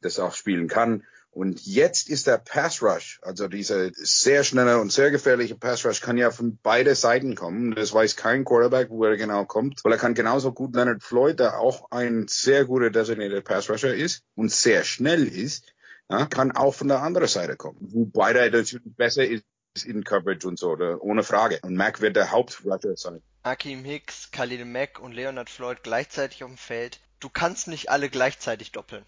das 0.00 0.18
auch 0.18 0.34
spielen 0.34 0.66
kann. 0.66 1.04
Und 1.34 1.66
jetzt 1.66 2.08
ist 2.08 2.28
der 2.28 2.38
Pass 2.38 2.80
Rush, 2.80 3.18
also 3.22 3.48
dieser 3.48 3.90
sehr 3.92 4.44
schnelle 4.44 4.78
und 4.78 4.92
sehr 4.92 5.10
gefährliche 5.10 5.56
Pass 5.56 5.84
Rush, 5.84 6.00
kann 6.00 6.16
ja 6.16 6.30
von 6.30 6.58
beide 6.62 6.94
Seiten 6.94 7.34
kommen. 7.34 7.74
Das 7.74 7.92
weiß 7.92 8.14
kein 8.14 8.44
Quarterback, 8.44 8.88
wo 8.88 9.04
er 9.04 9.16
genau 9.16 9.44
kommt, 9.44 9.84
weil 9.84 9.90
er 9.92 9.98
kann 9.98 10.14
genauso 10.14 10.52
gut 10.52 10.76
Leonard 10.76 11.02
Floyd, 11.02 11.40
der 11.40 11.58
auch 11.58 11.90
ein 11.90 12.26
sehr 12.28 12.66
guter 12.66 12.90
Designated 12.90 13.44
Pass 13.44 13.68
Rusher 13.68 13.92
ist 13.92 14.22
und 14.36 14.52
sehr 14.52 14.84
schnell 14.84 15.26
ist, 15.26 15.74
ja, 16.08 16.26
kann 16.26 16.52
auch 16.52 16.74
von 16.74 16.86
der 16.86 17.02
anderen 17.02 17.26
Seite 17.26 17.56
kommen. 17.56 17.78
Wobei 17.80 18.32
er 18.32 18.50
natürlich 18.50 18.84
besser 18.96 19.26
ist 19.26 19.44
in 19.84 20.04
Coverage 20.04 20.46
und 20.46 20.56
so, 20.56 20.70
oder, 20.70 21.02
ohne 21.02 21.24
Frage. 21.24 21.58
Und 21.62 21.74
Mac 21.74 22.00
wird 22.00 22.14
der 22.14 22.30
Hauptrusher 22.30 22.96
sein. 22.96 23.22
Akeem 23.42 23.84
Hicks, 23.84 24.30
Khalil 24.30 24.64
Mack 24.64 25.00
und 25.00 25.12
Leonard 25.12 25.50
Floyd 25.50 25.82
gleichzeitig 25.82 26.44
auf 26.44 26.50
dem 26.50 26.58
Feld. 26.58 27.00
Du 27.18 27.28
kannst 27.28 27.66
nicht 27.66 27.90
alle 27.90 28.08
gleichzeitig 28.08 28.70
doppeln. 28.70 29.04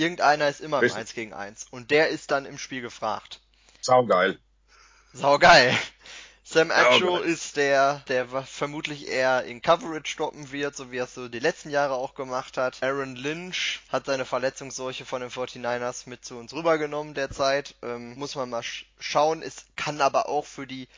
Irgendeiner 0.00 0.48
ist 0.48 0.60
immer 0.60 0.82
im 0.82 0.92
1 0.92 1.12
gegen 1.12 1.34
1 1.34 1.66
und 1.70 1.90
der 1.90 2.08
ist 2.08 2.30
dann 2.30 2.46
im 2.46 2.56
Spiel 2.56 2.80
gefragt. 2.80 3.40
Saugeil. 3.82 4.38
Saugeil. 5.12 5.76
Sam 6.42 6.70
Acho 6.70 7.18
ist 7.18 7.56
der, 7.56 8.02
der 8.08 8.26
vermutlich 8.26 9.06
eher 9.06 9.44
in 9.44 9.60
Coverage 9.62 10.10
stoppen 10.10 10.50
wird, 10.50 10.74
so 10.74 10.90
wie 10.90 10.96
er 10.96 11.04
es 11.04 11.14
so 11.14 11.28
die 11.28 11.38
letzten 11.38 11.70
Jahre 11.70 11.94
auch 11.94 12.14
gemacht 12.14 12.56
hat. 12.56 12.82
Aaron 12.82 13.14
Lynch 13.14 13.80
hat 13.90 14.06
seine 14.06 14.24
Verletzungsseuche 14.24 15.04
von 15.04 15.20
den 15.20 15.30
49ers 15.30 16.08
mit 16.08 16.24
zu 16.24 16.38
uns 16.38 16.54
rübergenommen 16.54 17.14
derzeit. 17.14 17.74
Ähm, 17.82 18.14
muss 18.18 18.34
man 18.34 18.50
mal 18.50 18.62
sch 18.62 18.86
schauen. 18.98 19.42
Es 19.42 19.66
kann 19.76 20.00
aber 20.00 20.28
auch 20.28 20.46
für 20.46 20.66
die 20.66 20.88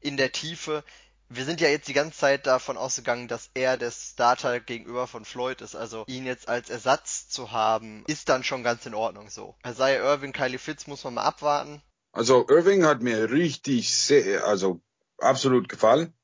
in 0.00 0.16
der 0.16 0.32
Tiefe 0.32 0.82
wir 1.30 1.44
sind 1.44 1.60
ja 1.60 1.68
jetzt 1.68 1.88
die 1.88 1.94
ganze 1.94 2.18
Zeit 2.18 2.46
davon 2.46 2.76
ausgegangen, 2.76 3.28
dass 3.28 3.50
er 3.54 3.76
der 3.76 3.90
Starter 3.90 4.60
gegenüber 4.60 5.06
von 5.06 5.24
Floyd 5.24 5.60
ist. 5.60 5.74
Also 5.74 6.04
ihn 6.06 6.26
jetzt 6.26 6.48
als 6.48 6.70
Ersatz 6.70 7.28
zu 7.28 7.52
haben, 7.52 8.04
ist 8.06 8.28
dann 8.28 8.44
schon 8.44 8.62
ganz 8.62 8.86
in 8.86 8.94
Ordnung 8.94 9.28
so. 9.28 9.54
Sei 9.74 9.96
Irving, 9.96 10.32
Kylie 10.32 10.58
Fitz 10.58 10.86
muss 10.86 11.04
man 11.04 11.14
mal 11.14 11.24
abwarten. 11.24 11.82
Also 12.12 12.46
Irving 12.48 12.84
hat 12.84 13.02
mir 13.02 13.30
richtig 13.30 13.94
sehr, 13.94 14.44
also 14.44 14.80
absolut 15.18 15.68
gefallen. 15.68 16.14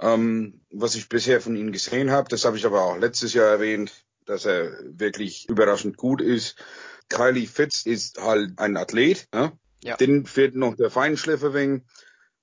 Ähm, 0.00 0.62
was 0.70 0.94
ich 0.94 1.08
bisher 1.08 1.40
von 1.40 1.54
ihm 1.54 1.70
gesehen 1.70 2.10
habe, 2.10 2.28
das 2.28 2.44
habe 2.44 2.56
ich 2.56 2.66
aber 2.66 2.82
auch 2.82 2.96
letztes 2.96 3.34
Jahr 3.34 3.46
erwähnt, 3.46 3.92
dass 4.24 4.46
er 4.46 4.72
wirklich 4.84 5.48
überraschend 5.48 5.96
gut 5.96 6.20
ist. 6.20 6.56
Kylie 7.08 7.46
Fitz 7.46 7.84
ist 7.84 8.20
halt 8.20 8.58
ein 8.58 8.76
Athlet, 8.76 9.28
ne? 9.34 9.52
ja. 9.84 9.96
Den 9.96 10.24
fehlt 10.26 10.54
noch 10.56 10.74
der 10.76 10.90
Feinschliff 10.90 11.42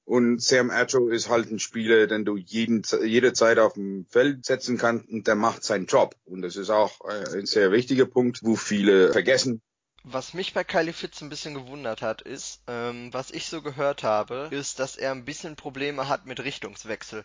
und 0.10 0.41
Sam 0.41 0.72
Acho 0.72 1.10
ist 1.10 1.30
halt 1.30 1.52
ein 1.52 1.60
Spieler, 1.60 2.08
den 2.08 2.26
du 2.26 2.36
jeden, 2.36 2.82
jederzeit 3.04 3.60
auf 3.60 3.74
dem 3.74 4.08
Feld 4.10 4.43
setzen 4.43 4.80
kannst 4.80 5.08
und 5.08 5.28
der 5.28 5.36
macht 5.36 5.63
seinen 5.63 5.86
Job. 5.86 6.15
Und 6.26 6.41
das 6.41 6.56
ist 6.56 6.72
auch 6.72 7.00
äh, 7.08 7.38
ein 7.38 7.45
sehr 7.45 7.72
wichtiger 7.72 8.08
Punkt, 8.08 8.39
wo 8.41 8.56
viele 8.56 9.13
vergessen. 9.13 9.62
Was 10.04 10.34
mich 10.34 10.56
bei 10.56 10.63
Kylie 10.63 10.93
Fitz 10.93 11.22
ein 11.22 11.30
bisschen 11.30 11.54
gewundert 11.54 12.02
hat, 12.02 12.24
ist, 12.24 12.63
ähm, 12.65 13.13
was 13.13 13.30
ich 13.30 13.45
so 13.45 13.62
gehört 13.62 14.02
habe, 14.02 14.48
ist, 14.50 14.80
dass 14.80 14.98
er 14.98 15.12
ein 15.12 15.26
bisschen 15.26 15.56
Probleme 15.56 16.08
hat 16.08 16.26
mit 16.26 16.39
Richtungswechsel. 16.39 17.24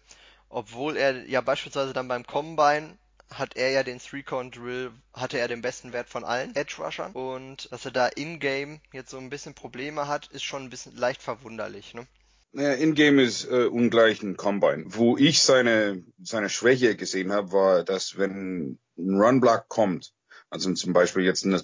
Obwohl 0.51 0.99
er 0.99 1.27
ja 1.27 1.41
beispielsweise 1.41 1.95
dann 1.95 2.09
beim 2.09 2.27
Combine 2.27 2.99
hat 3.31 3.57
er 3.57 3.71
ja 3.71 3.83
den 3.83 3.99
Three-Con-Drill, 3.99 4.93
hatte 5.15 5.39
er 5.39 5.49
den 5.49 5.63
besten 5.63 5.95
Wert 5.95 6.11
von 6.11 6.23
allen 6.23 6.55
Edge-Rushern. 6.55 7.13
Und 7.13 7.73
dass 7.73 7.87
er 7.87 7.93
da 7.93 8.09
in-game 8.09 8.83
jetzt 8.93 9.11
so 9.11 9.17
ein 9.17 9.31
bisschen 9.31 9.55
Probleme 9.55 10.07
hat, 10.07 10.27
ist 10.27 10.45
schon 10.45 10.65
ein 10.65 10.71
bisschen 10.71 10.95
leicht 10.95 11.23
verwunderlich, 11.23 11.95
ne? 11.95 12.07
Naja, 12.55 12.75
In-Game 12.75 13.19
ist 13.19 13.51
äh, 13.51 13.67
ungleich 13.67 14.23
ein 14.23 14.37
Combine. 14.37 14.85
Wo 14.87 15.17
ich 15.17 15.43
seine, 15.43 16.05
seine 16.23 16.49
Schwäche 16.49 16.95
gesehen 16.95 17.33
habe, 17.33 17.51
war, 17.51 17.83
dass 17.83 18.17
wenn 18.17 18.79
ein 18.97 19.21
Run-Block 19.21 19.69
kommt, 19.69 20.13
also 20.51 20.73
zum 20.73 20.93
Beispiel 20.93 21.25
jetzt 21.25 21.45
ein 21.45 21.59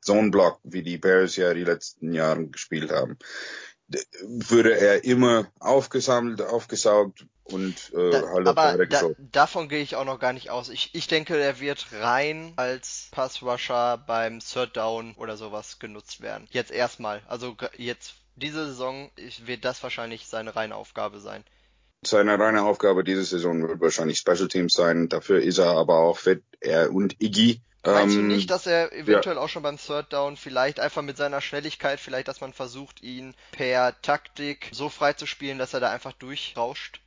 Zone-Block, 0.00 0.58
wie 0.64 0.82
die 0.82 0.98
Bears 0.98 1.36
ja 1.36 1.54
die 1.54 1.62
letzten 1.62 2.12
Jahre 2.12 2.48
gespielt 2.48 2.90
haben, 2.90 3.16
würde 4.22 4.76
er 4.76 5.04
immer 5.04 5.46
aufgesammelt, 5.60 6.42
aufgesaugt 6.42 7.24
und 7.44 7.92
äh, 7.94 8.10
da, 8.10 8.28
halt 8.28 8.46
aber 8.46 8.86
da, 8.86 9.10
davon 9.18 9.68
gehe 9.68 9.80
ich 9.80 9.96
auch 9.96 10.04
noch 10.04 10.18
gar 10.18 10.34
nicht 10.34 10.50
aus. 10.50 10.68
Ich, 10.68 10.94
ich 10.94 11.06
denke, 11.06 11.38
er 11.38 11.60
wird 11.60 11.86
rein 11.92 12.52
als 12.56 13.08
Pass-Rusher 13.12 13.96
beim 14.06 14.40
Third 14.40 14.76
Down 14.76 15.14
oder 15.14 15.36
sowas 15.36 15.78
genutzt 15.78 16.20
werden. 16.20 16.46
Jetzt 16.50 16.70
erstmal. 16.70 17.22
Also 17.26 17.56
jetzt 17.78 18.14
diese 18.38 18.66
Saison 18.66 19.10
wird 19.44 19.64
das 19.64 19.82
wahrscheinlich 19.82 20.26
seine 20.26 20.56
reine 20.56 20.76
Aufgabe 20.76 21.20
sein. 21.20 21.44
Seine 22.04 22.38
reine 22.38 22.62
Aufgabe 22.62 23.02
diese 23.02 23.24
Saison 23.24 23.68
wird 23.68 23.80
wahrscheinlich 23.80 24.18
Special 24.18 24.48
Teams 24.48 24.72
sein. 24.72 25.08
Dafür 25.08 25.42
ist 25.42 25.58
er 25.58 25.76
aber 25.76 25.98
auch 25.98 26.18
fit. 26.18 26.42
Er 26.60 26.92
und 26.92 27.20
Iggy. 27.20 27.60
Meinst 27.84 28.16
ähm, 28.16 28.28
du 28.28 28.34
nicht, 28.34 28.50
dass 28.50 28.66
er 28.66 28.92
eventuell 28.92 29.36
ja. 29.36 29.42
auch 29.42 29.48
schon 29.48 29.62
beim 29.62 29.78
Third 29.78 30.12
Down 30.12 30.36
vielleicht 30.36 30.80
einfach 30.80 31.02
mit 31.02 31.16
seiner 31.16 31.40
Schnelligkeit, 31.40 32.00
vielleicht, 32.00 32.28
dass 32.28 32.40
man 32.40 32.52
versucht, 32.52 33.02
ihn 33.02 33.34
per 33.52 34.00
Taktik 34.02 34.70
so 34.72 34.88
frei 34.88 35.12
zu 35.12 35.26
spielen, 35.26 35.58
dass 35.58 35.74
er 35.74 35.80
da 35.80 35.90
einfach 35.90 36.12
durchrauscht? 36.12 37.00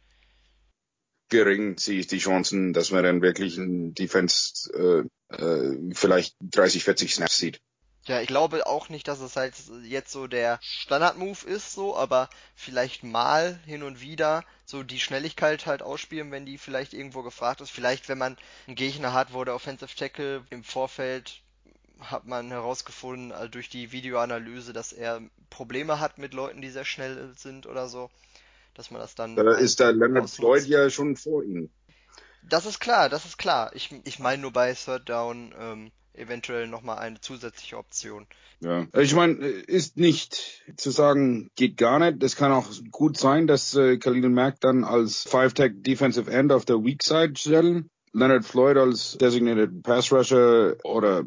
Gering 1.30 1.78
sehe 1.78 2.00
ich 2.00 2.08
die 2.08 2.20
Chancen, 2.20 2.74
dass 2.74 2.92
man 2.92 3.04
dann 3.04 3.22
wirklich 3.22 3.58
ein 3.58 3.94
Defense 3.94 4.70
äh, 4.74 5.36
äh, 5.36 5.94
vielleicht 5.94 6.36
30, 6.42 6.84
40 6.84 7.16
Snaps 7.16 7.38
sieht. 7.38 7.62
Ja, 8.06 8.20
ich 8.20 8.28
glaube 8.28 8.66
auch 8.66 8.90
nicht, 8.90 9.08
dass 9.08 9.20
es 9.20 9.36
halt 9.36 9.54
jetzt 9.84 10.12
so 10.12 10.26
der 10.26 10.60
Standard-Move 10.62 11.46
ist, 11.46 11.74
so, 11.74 11.96
aber 11.96 12.30
vielleicht 12.56 13.04
mal 13.04 13.60
hin 13.66 13.84
und 13.84 14.02
wieder 14.02 14.44
so 14.66 14.82
die 14.82 15.00
Schnelligkeit 15.00 15.68
halt 15.68 15.84
ausspielen, 15.84 16.32
wenn 16.32 16.46
die 16.46 16.58
vielleicht 16.58 16.94
irgendwo 16.94 17.22
gefragt 17.22 17.62
ist. 17.62 17.70
Vielleicht, 17.70 18.10
wenn 18.10 18.18
man 18.18 18.38
einen 18.66 18.76
Gegner 18.76 19.14
hat, 19.14 19.34
wo 19.34 19.44
der 19.44 19.54
Offensive 19.54 19.96
Tackle 19.96 20.44
im 20.50 20.64
Vorfeld 20.64 21.42
hat 22.00 22.26
man 22.26 22.50
herausgefunden 22.50 23.32
also 23.32 23.50
durch 23.50 23.70
die 23.70 23.92
Videoanalyse, 23.92 24.74
dass 24.74 24.92
er 24.92 25.22
Probleme 25.52 26.00
hat 26.00 26.18
mit 26.18 26.34
Leuten, 26.34 26.62
die 26.62 26.72
sehr 26.72 26.86
schnell 26.86 27.34
sind 27.38 27.68
oder 27.68 27.88
so, 27.88 28.10
dass 28.74 28.90
man 28.90 29.02
das 29.02 29.14
dann. 29.14 29.36
Da 29.36 29.54
ist 29.54 29.80
der 29.80 29.94
Leonard 29.94 30.30
Floyd 30.30 30.66
ja 30.66 30.90
schon 30.90 31.16
vor 31.16 31.44
ihm. 31.44 31.70
Das 32.42 32.66
ist 32.66 32.80
klar, 32.80 33.10
das 33.10 33.26
ist 33.26 33.38
klar. 33.38 33.72
Ich, 33.76 33.94
ich 34.04 34.18
meine 34.18 34.42
nur 34.42 34.52
bei 34.52 34.74
Third 34.74 35.08
Down 35.08 35.54
ähm, 35.60 35.92
eventuell 36.14 36.68
nochmal 36.68 37.00
eine 37.00 37.20
zusätzliche 37.22 37.78
Option. 37.78 38.28
Ja, 38.60 38.88
ich 38.98 39.16
meine, 39.16 39.46
ist 39.46 39.98
nicht 39.98 40.64
zu 40.78 40.92
sagen, 40.92 41.50
geht 41.56 41.78
gar 41.78 42.00
nicht. 42.00 42.22
Es 42.24 42.36
kann 42.36 42.52
auch 42.52 42.68
gut 42.92 43.18
sein, 43.18 43.48
dass 43.48 43.76
äh, 43.76 43.98
Khalil 43.98 44.30
Mack 44.30 44.60
dann 44.60 44.84
als 44.84 45.24
Five-Tech 45.24 45.74
Defensive 45.78 46.30
End 46.30 46.52
auf 46.52 46.66
der 46.66 46.84
Weak 46.84 47.04
Side 47.04 47.34
stellen. 47.38 47.90
Leonard 48.14 48.46
Floyd 48.46 48.78
als 48.78 49.18
Designated 49.18 49.84
Pass 49.84 50.12
Rusher 50.12 50.76
oder 50.84 51.24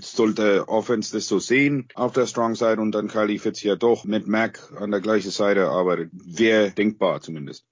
sollte 0.00 0.68
Offense 0.68 1.12
das 1.12 1.26
so 1.26 1.38
sehen 1.38 1.88
auf 1.94 2.12
der 2.12 2.26
Strong 2.26 2.54
Side 2.54 2.80
und 2.80 2.92
dann 2.92 3.08
Kylie 3.08 3.38
Fitz 3.38 3.62
ja 3.62 3.76
doch 3.76 4.04
mit 4.04 4.26
Mac 4.26 4.72
an 4.76 4.90
der 4.90 5.00
gleichen 5.00 5.30
Seite 5.30 5.68
arbeitet. 5.68 6.10
Wäre 6.12 6.70
denkbar 6.70 7.20
zumindest. 7.20 7.64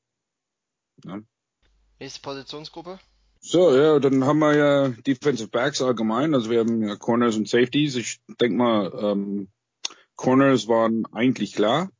Ja. 1.04 1.20
Nächste 1.98 2.20
Positionsgruppe? 2.20 2.98
So, 3.48 3.76
ja, 3.76 4.00
dann 4.00 4.24
haben 4.24 4.40
wir 4.40 4.56
ja 4.56 4.88
Defensive 4.88 5.48
Backs 5.48 5.80
allgemein. 5.80 6.34
Also 6.34 6.50
wir 6.50 6.58
haben 6.58 6.82
ja 6.82 6.96
Corners 6.96 7.36
und 7.36 7.48
Safeties. 7.48 7.94
Ich 7.94 8.18
denke 8.40 8.56
mal, 8.56 8.92
ähm, 9.00 9.48
Corners 10.16 10.66
waren 10.66 11.06
eigentlich 11.12 11.54
klar. 11.54 11.92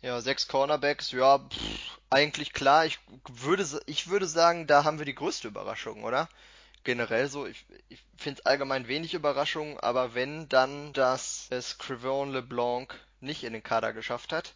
Ja, 0.00 0.18
sechs 0.22 0.48
Cornerbacks, 0.48 1.12
ja, 1.12 1.40
pff, 1.40 2.00
eigentlich 2.08 2.54
klar. 2.54 2.86
Ich 2.86 3.00
würde, 3.30 3.66
ich 3.84 4.08
würde 4.08 4.26
sagen, 4.26 4.66
da 4.66 4.84
haben 4.84 4.98
wir 4.98 5.04
die 5.04 5.14
größte 5.14 5.48
Überraschung, 5.48 6.04
oder? 6.04 6.30
Generell 6.84 7.28
so, 7.28 7.44
ich, 7.44 7.66
ich 7.90 8.02
finde 8.16 8.40
es 8.40 8.46
allgemein 8.46 8.88
wenig 8.88 9.12
Überraschung, 9.12 9.78
aber 9.80 10.14
wenn, 10.14 10.48
dann, 10.48 10.94
dass 10.94 11.48
es 11.50 11.76
Crevon 11.76 12.32
LeBlanc 12.32 12.94
nicht 13.20 13.44
in 13.44 13.52
den 13.52 13.62
Kader 13.62 13.92
geschafft 13.92 14.32
hat. 14.32 14.54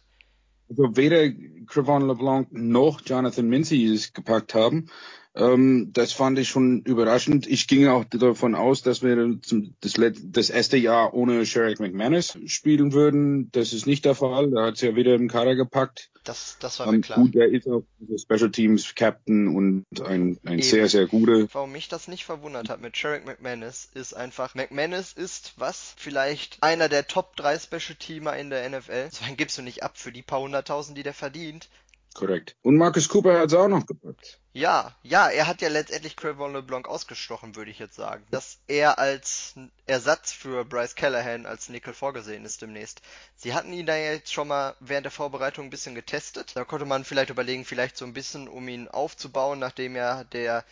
Also 0.67 0.97
weder 0.97 1.29
Crevon 1.67 2.07
LeBlanc 2.07 2.51
noch 2.51 3.01
Jonathan 3.05 3.47
Mincy 3.47 3.85
es 3.85 4.13
gepackt 4.13 4.55
haben. 4.55 4.89
Ähm, 5.35 5.89
das 5.93 6.13
fand 6.13 6.37
ich 6.37 6.49
schon 6.49 6.81
überraschend. 6.81 7.47
Ich 7.47 7.67
ging 7.67 7.87
auch 7.87 8.05
davon 8.05 8.53
aus, 8.53 8.83
dass 8.83 9.01
wir 9.01 9.39
zum, 9.41 9.73
das, 9.81 9.93
das 10.23 10.49
erste 10.51 10.77
Jahr 10.77 11.13
ohne 11.13 11.45
Sherrick 11.45 11.79
McManus 11.79 12.37
spielen 12.45 12.93
würden. 12.93 13.49
Das 13.51 13.73
ist 13.73 13.87
nicht 13.87 14.05
der 14.05 14.13
Fall. 14.13 14.51
Da 14.51 14.67
hat 14.67 14.75
es 14.75 14.81
ja 14.81 14.95
wieder 14.95 15.15
im 15.15 15.27
Kader 15.27 15.55
gepackt. 15.55 16.11
Das, 16.23 16.57
das 16.59 16.79
war 16.79 16.91
mir 16.91 17.01
klar. 17.01 17.19
Gut, 17.19 17.35
er 17.35 17.47
ist 17.47 17.67
auch 17.67 17.83
Special 18.17 18.51
Teams 18.51 18.93
Captain 18.95 19.47
und 19.55 19.85
ein, 20.05 20.39
ein 20.45 20.61
sehr, 20.61 20.87
sehr 20.87 21.07
guter. 21.07 21.47
Warum 21.51 21.71
mich 21.71 21.89
das 21.89 22.07
nicht 22.07 22.25
verwundert 22.25 22.69
hat 22.69 22.79
mit 22.79 22.95
Sherrick 22.95 23.25
McManus, 23.25 23.89
ist 23.93 24.13
einfach, 24.13 24.55
McManus 24.55 25.13
ist 25.13 25.53
was? 25.57 25.95
Vielleicht 25.97 26.61
einer 26.61 26.89
der 26.89 27.07
Top 27.07 27.35
3 27.35 27.57
Special 27.57 27.95
Teamer 27.97 28.37
in 28.37 28.51
der 28.51 28.69
NFL. 28.69 29.09
So 29.11 29.25
einen 29.25 29.35
gibst 29.35 29.57
du 29.57 29.63
nicht 29.63 29.83
ab 29.83 29.97
für 29.97 30.11
die 30.11 30.21
paar 30.21 30.41
hunderttausend, 30.41 30.97
die 30.97 31.03
der 31.03 31.13
verdient. 31.13 31.69
Korrekt. 32.13 32.55
Und 32.61 32.77
Marcus 32.77 33.09
Cooper 33.09 33.39
hat 33.39 33.47
es 33.47 33.55
auch 33.55 33.67
noch 33.67 33.85
gepackt. 33.85 34.39
Ja, 34.53 34.95
ja, 35.01 35.29
er 35.29 35.47
hat 35.47 35.61
ja 35.61 35.69
letztendlich 35.69 36.15
Crevon 36.15 36.53
LeBlanc 36.53 36.87
ausgestochen, 36.87 37.55
würde 37.55 37.71
ich 37.71 37.79
jetzt 37.79 37.95
sagen. 37.95 38.23
Dass 38.29 38.59
er 38.67 38.99
als 38.99 39.55
Ersatz 39.87 40.31
für 40.31 40.63
Bryce 40.63 40.93
Callahan 40.93 41.47
als 41.47 41.69
Nickel 41.69 41.93
vorgesehen 41.93 42.45
ist 42.45 42.61
demnächst. 42.61 43.01
Sie 43.35 43.55
hatten 43.55 43.73
ihn 43.73 43.87
da 43.87 43.95
jetzt 43.95 44.31
schon 44.31 44.47
mal 44.47 44.75
während 44.79 45.05
der 45.05 45.11
Vorbereitung 45.11 45.65
ein 45.65 45.69
bisschen 45.71 45.95
getestet. 45.95 46.55
Da 46.55 46.65
konnte 46.65 46.85
man 46.85 47.03
vielleicht 47.03 47.31
überlegen, 47.31 47.65
vielleicht 47.65 47.97
so 47.97 48.05
ein 48.05 48.13
bisschen, 48.13 48.47
um 48.47 48.67
ihn 48.67 48.87
aufzubauen, 48.87 49.57
nachdem 49.57 49.95
ja 49.95 50.23
der 50.23 50.63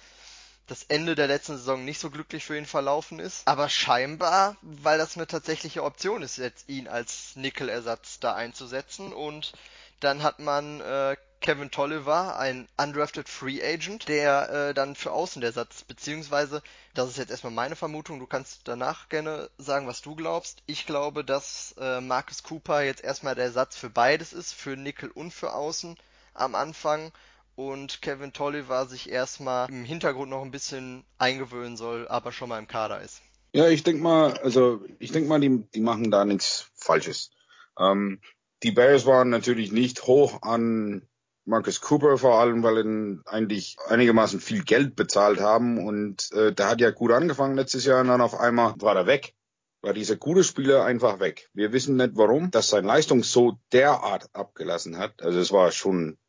das 0.68 0.84
Ende 0.84 1.16
der 1.16 1.28
letzten 1.28 1.58
Saison 1.58 1.84
nicht 1.84 2.00
so 2.00 2.10
glücklich 2.12 2.46
für 2.46 2.58
ihn 2.58 2.68
verlaufen 2.68 3.20
ist. 3.20 3.48
Aber 3.48 3.68
scheinbar, 3.68 4.56
weil 4.62 5.00
das 5.00 5.18
eine 5.18 5.28
tatsächliche 5.28 5.84
Option 5.84 6.22
ist, 6.22 6.38
jetzt 6.38 6.70
ihn 6.70 6.88
als 6.88 7.36
Nickel-Ersatz 7.36 8.20
da 8.20 8.36
einzusetzen. 8.36 9.12
Und 9.12 9.54
dann 10.00 10.24
hat 10.24 10.40
man 10.40 10.80
äh, 10.80 11.18
Kevin 11.42 11.72
Tolliver, 11.72 12.38
ein 12.38 12.68
undrafted 12.78 13.28
Free 13.28 13.62
Agent, 13.64 14.08
der 14.08 14.70
äh, 14.70 14.74
dann 14.76 14.96
für 14.96 15.12
außen 15.12 15.42
der 15.42 15.52
Satz, 15.52 15.84
beziehungsweise, 15.84 16.62
das 16.94 17.10
ist 17.10 17.18
jetzt 17.18 17.32
erstmal 17.32 17.52
meine 17.52 17.76
Vermutung, 17.76 18.20
du 18.20 18.28
kannst 18.28 18.68
danach 18.68 19.10
gerne 19.10 19.50
sagen, 19.58 19.88
was 19.88 20.04
du 20.04 20.16
glaubst. 20.16 20.62
Ich 20.68 20.86
glaube, 20.86 21.26
dass 21.26 21.76
äh, 21.80 22.00
Marcus 22.00 22.44
Cooper 22.44 22.84
jetzt 22.84 23.04
erstmal 23.04 23.34
der 23.34 23.52
Satz 23.52 23.76
für 23.76 23.90
beides 23.90 24.34
ist, 24.34 24.54
für 24.54 24.78
Nickel 24.78 25.10
und 25.10 25.34
für 25.34 25.54
außen 25.54 25.98
am 26.36 26.54
Anfang 26.54 27.12
und 27.56 28.02
Kevin 28.02 28.34
Tolliver 28.34 28.86
sich 28.86 29.10
erstmal 29.10 29.68
im 29.70 29.84
Hintergrund 29.84 30.30
noch 30.30 30.44
ein 30.44 30.52
bisschen 30.52 31.04
eingewöhnen 31.18 31.76
soll, 31.76 32.08
aber 32.08 32.32
schon 32.32 32.50
mal 32.50 32.60
im 32.60 32.68
Kader 32.68 33.02
ist. 33.02 33.22
Ja, 33.54 33.68
ich 33.68 33.84
denke 33.84 34.02
mal, 34.02 34.38
also 34.38 34.86
ich 35.00 35.12
denke 35.12 35.28
mal, 35.28 35.40
die, 35.40 35.64
die 35.74 35.82
machen 35.82 36.12
da 36.12 36.24
nichts 36.24 36.70
Falsches. 36.76 37.32
Ähm, 37.78 38.22
die 38.64 38.72
Bears 38.72 39.06
waren 39.06 39.30
natürlich 39.30 39.72
nicht 39.72 40.04
hoch 40.04 40.44
an 40.44 41.08
Marcus 41.46 41.82
Cooper 41.82 42.18
vor 42.18 42.40
allem, 42.40 42.64
weil 42.64 42.86
ihn 42.86 43.22
eigentlich 43.26 43.78
einigermaßen 43.88 44.40
viel 44.40 44.64
Geld 44.64 44.96
bezahlt 44.96 45.40
haben 45.40 45.86
und 45.86 46.32
äh, 46.34 46.54
der 46.54 46.70
hat 46.70 46.82
ja 46.82 46.92
gut 46.92 47.12
angefangen 47.12 47.56
letztes 47.56 47.86
Jahr 47.86 48.02
und 48.02 48.08
dann 48.08 48.22
auf 48.22 48.40
einmal 48.40 48.76
war 48.78 48.96
er 48.96 49.08
weg. 49.08 49.34
War 49.82 49.94
dieser 49.94 50.16
gute 50.16 50.44
Spieler 50.44 50.86
einfach 50.86 51.20
weg. 51.20 51.50
Wir 51.54 51.74
wissen 51.74 51.96
nicht 51.96 52.12
warum, 52.14 52.52
dass 52.52 52.70
seine 52.70 52.88
Leistung 52.88 53.24
so 53.24 53.58
derart 53.74 54.30
abgelassen 54.34 55.00
hat. 55.00 55.24
Also 55.24 55.40
es 55.40 55.52
war 55.52 55.72
schon 55.72 56.20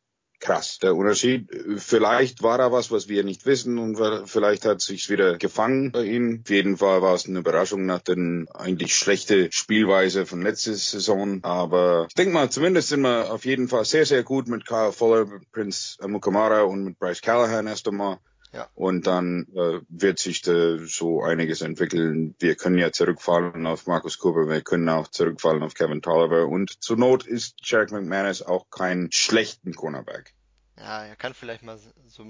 krass. 0.43 0.77
Der 0.79 0.95
Unterschied, 0.95 1.49
vielleicht 1.77 2.43
war 2.43 2.57
da 2.57 2.71
was, 2.71 2.91
was 2.91 3.07
wir 3.07 3.23
nicht 3.23 3.45
wissen 3.45 3.79
und 3.79 3.97
vielleicht 4.27 4.65
hat 4.65 4.81
sich's 4.81 5.09
wieder 5.09 5.37
gefangen 5.37 5.91
bei 5.91 6.03
ihm. 6.03 6.41
Auf 6.43 6.49
jeden 6.49 6.77
Fall 6.77 7.01
war 7.01 7.15
es 7.15 7.25
eine 7.25 7.39
Überraschung 7.39 7.85
nach 7.85 8.01
der 8.01 8.17
eigentlich 8.53 8.95
schlechte 8.95 9.49
Spielweise 9.51 10.25
von 10.25 10.41
letzter 10.41 10.73
Saison. 10.73 11.39
Aber 11.43 12.07
ich 12.09 12.15
denke 12.15 12.33
mal, 12.33 12.49
zumindest 12.49 12.89
sind 12.89 13.01
wir 13.01 13.31
auf 13.31 13.45
jeden 13.45 13.69
Fall 13.69 13.85
sehr, 13.85 14.05
sehr 14.05 14.23
gut 14.23 14.47
mit 14.47 14.67
Kyle 14.67 14.91
Fuller, 14.91 15.25
mit 15.25 15.49
Prince 15.51 15.95
Mukamara 16.05 16.63
und 16.63 16.83
mit 16.83 16.99
Bryce 16.99 17.21
Callahan 17.21 17.67
erst 17.67 17.87
einmal. 17.87 18.19
Ja. 18.53 18.69
Und 18.75 19.07
dann 19.07 19.47
äh, 19.55 19.81
wird 19.89 20.19
sich 20.19 20.43
da 20.43 20.77
so 20.77 21.23
einiges 21.23 21.61
entwickeln. 21.61 22.35
Wir 22.37 22.55
können 22.55 22.77
ja 22.77 22.91
zurückfallen 22.91 23.65
auf 23.65 23.87
Marcus 23.87 24.19
Cooper, 24.19 24.47
wir 24.47 24.61
können 24.61 24.87
auch 24.89 25.07
zurückfallen 25.07 25.63
auf 25.63 25.73
Kevin 25.73 26.03
Tolliver. 26.03 26.47
Und 26.47 26.83
zur 26.83 26.97
Not 26.97 27.25
ist 27.25 27.55
Jarek 27.63 27.91
McManus 27.91 28.43
auch 28.43 28.69
kein 28.69 29.11
schlechten 29.11 29.73
Cornerback. 29.73 30.35
Ja, 30.77 31.03
er 31.03 31.15
kann 31.15 31.33
vielleicht 31.33 31.63
mal 31.63 31.79
so 32.07 32.25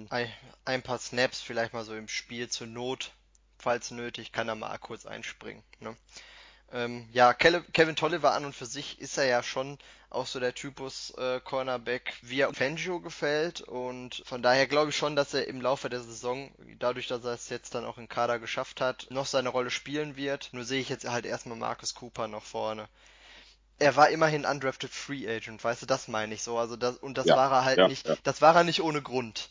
ein 0.65 0.81
paar 0.81 0.99
Snaps 0.99 1.41
vielleicht 1.41 1.73
mal 1.73 1.83
so 1.83 1.93
im 1.93 2.07
Spiel 2.07 2.47
zur 2.47 2.67
Not, 2.67 3.13
falls 3.57 3.91
nötig, 3.91 4.31
kann 4.31 4.47
er 4.47 4.55
mal 4.55 4.77
kurz 4.77 5.05
einspringen. 5.05 5.63
Ne? 5.79 5.95
Ähm, 6.73 7.07
ja, 7.12 7.33
Kevin 7.36 7.95
Tolliver 7.95 8.33
an 8.33 8.45
und 8.45 8.55
für 8.55 8.65
sich 8.65 8.99
ist 8.99 9.17
er 9.19 9.25
ja 9.25 9.43
schon 9.43 9.77
auch 10.09 10.25
so 10.25 10.39
der 10.39 10.55
Typus 10.55 11.12
äh, 11.17 11.39
Cornerback, 11.39 12.15
wie 12.23 12.41
er 12.41 12.53
Fangio 12.53 12.99
gefällt 12.99 13.62
und 13.62 14.23
von 14.25 14.41
daher 14.41 14.65
glaube 14.65 14.89
ich 14.89 14.97
schon, 14.97 15.15
dass 15.15 15.36
er 15.36 15.47
im 15.47 15.62
Laufe 15.62 15.89
der 15.89 16.01
Saison, 16.01 16.51
dadurch, 16.79 17.07
dass 17.07 17.23
er 17.25 17.33
es 17.33 17.49
jetzt 17.49 17.75
dann 17.75 17.86
auch 17.86 17.99
in 17.99 18.09
Kader 18.09 18.39
geschafft 18.39 18.81
hat, 18.81 19.07
noch 19.12 19.27
seine 19.27 19.49
Rolle 19.49 19.69
spielen 19.69 20.15
wird. 20.15 20.49
Nur 20.51 20.63
sehe 20.63 20.81
ich 20.81 20.89
jetzt 20.89 21.07
halt 21.07 21.27
erstmal 21.27 21.57
Marcus 21.57 21.93
Cooper 21.93 22.27
noch 22.27 22.43
vorne. 22.43 22.88
Er 23.77 23.95
war 23.95 24.09
immerhin 24.09 24.45
undrafted 24.45 24.91
Free 24.91 25.27
Agent, 25.27 25.63
weißt 25.63 25.83
du, 25.83 25.86
das 25.86 26.07
meine 26.07 26.33
ich 26.33 26.41
so. 26.41 26.57
Also 26.57 26.75
das, 26.75 26.97
und 26.97 27.17
das 27.19 27.27
ja, 27.27 27.36
war 27.36 27.51
er 27.51 27.65
halt 27.65 27.77
ja, 27.77 27.88
nicht, 27.88 28.07
ja. 28.07 28.15
das 28.23 28.41
war 28.41 28.55
er 28.55 28.63
nicht 28.63 28.81
ohne 28.81 29.01
Grund. 29.01 29.49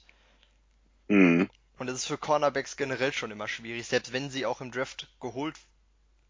Mhm. 1.06 1.48
Und 1.78 1.86
das 1.86 1.96
ist 1.96 2.06
für 2.06 2.18
Cornerbacks 2.18 2.76
generell 2.76 3.12
schon 3.12 3.30
immer 3.30 3.48
schwierig, 3.48 3.86
selbst 3.86 4.12
wenn 4.12 4.30
sie 4.30 4.46
auch 4.46 4.60
im 4.60 4.72
Draft 4.72 5.08
geholt, 5.20 5.56